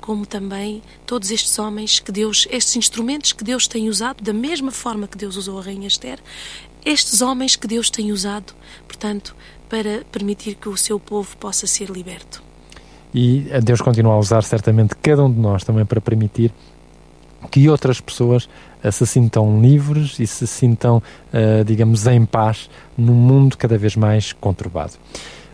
Como 0.00 0.26
também 0.26 0.82
todos 1.06 1.30
estes 1.30 1.58
homens 1.58 2.00
que 2.00 2.10
Deus, 2.10 2.46
estes 2.50 2.76
instrumentos 2.76 3.32
que 3.32 3.44
Deus 3.44 3.66
tem 3.68 3.88
usado, 3.88 4.22
da 4.22 4.32
mesma 4.32 4.70
forma 4.70 5.06
que 5.06 5.16
Deus 5.16 5.36
usou 5.36 5.58
a 5.58 5.62
Rainha 5.62 5.86
Esther, 5.86 6.18
estes 6.84 7.20
homens 7.20 7.54
que 7.54 7.66
Deus 7.66 7.90
tem 7.90 8.10
usado, 8.10 8.52
portanto, 8.86 9.36
para 9.68 10.04
permitir 10.10 10.56
que 10.56 10.68
o 10.68 10.76
seu 10.76 10.98
povo 10.98 11.36
possa 11.36 11.66
ser 11.66 11.88
liberto. 11.88 12.42
E 13.14 13.46
Deus 13.62 13.80
continua 13.80 14.14
a 14.14 14.18
usar 14.18 14.42
certamente 14.42 14.94
cada 14.96 15.22
um 15.22 15.32
de 15.32 15.38
nós 15.38 15.62
também 15.64 15.84
para 15.84 16.00
permitir 16.00 16.52
que 17.50 17.68
outras 17.68 18.00
pessoas 18.00 18.48
uh, 18.84 18.92
se 18.92 19.06
sintam 19.06 19.60
livres 19.60 20.18
e 20.18 20.26
se 20.26 20.46
sintam, 20.46 20.98
uh, 20.98 21.64
digamos, 21.64 22.06
em 22.06 22.24
paz 22.24 22.68
num 22.96 23.14
mundo 23.14 23.56
cada 23.56 23.76
vez 23.76 23.96
mais 23.96 24.32
conturbado. 24.32 24.92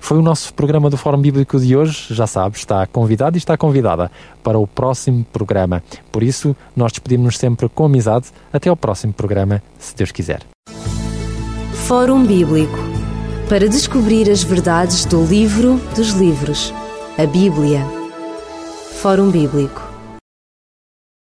Foi 0.00 0.16
o 0.16 0.22
nosso 0.22 0.54
programa 0.54 0.88
do 0.88 0.96
Fórum 0.96 1.20
Bíblico 1.20 1.58
de 1.58 1.76
hoje. 1.76 2.14
Já 2.14 2.26
sabe, 2.26 2.56
está 2.56 2.86
convidado 2.86 3.36
e 3.36 3.38
está 3.38 3.56
convidada 3.56 4.10
para 4.42 4.58
o 4.58 4.66
próximo 4.66 5.24
programa. 5.32 5.82
Por 6.12 6.22
isso, 6.22 6.56
nós 6.74 6.92
despedimos-nos 6.92 7.36
sempre 7.36 7.68
com 7.68 7.84
amizade. 7.84 8.26
Até 8.52 8.68
ao 8.68 8.76
próximo 8.76 9.12
programa, 9.12 9.62
se 9.78 9.94
Deus 9.96 10.12
quiser. 10.12 10.40
Fórum 11.86 12.24
Bíblico 12.24 12.78
para 13.48 13.66
descobrir 13.66 14.30
as 14.30 14.42
verdades 14.42 15.06
do 15.06 15.24
livro 15.24 15.80
dos 15.96 16.10
livros, 16.10 16.72
a 17.16 17.24
Bíblia. 17.24 17.82
Fórum 19.00 19.30
Bíblico 19.30 19.87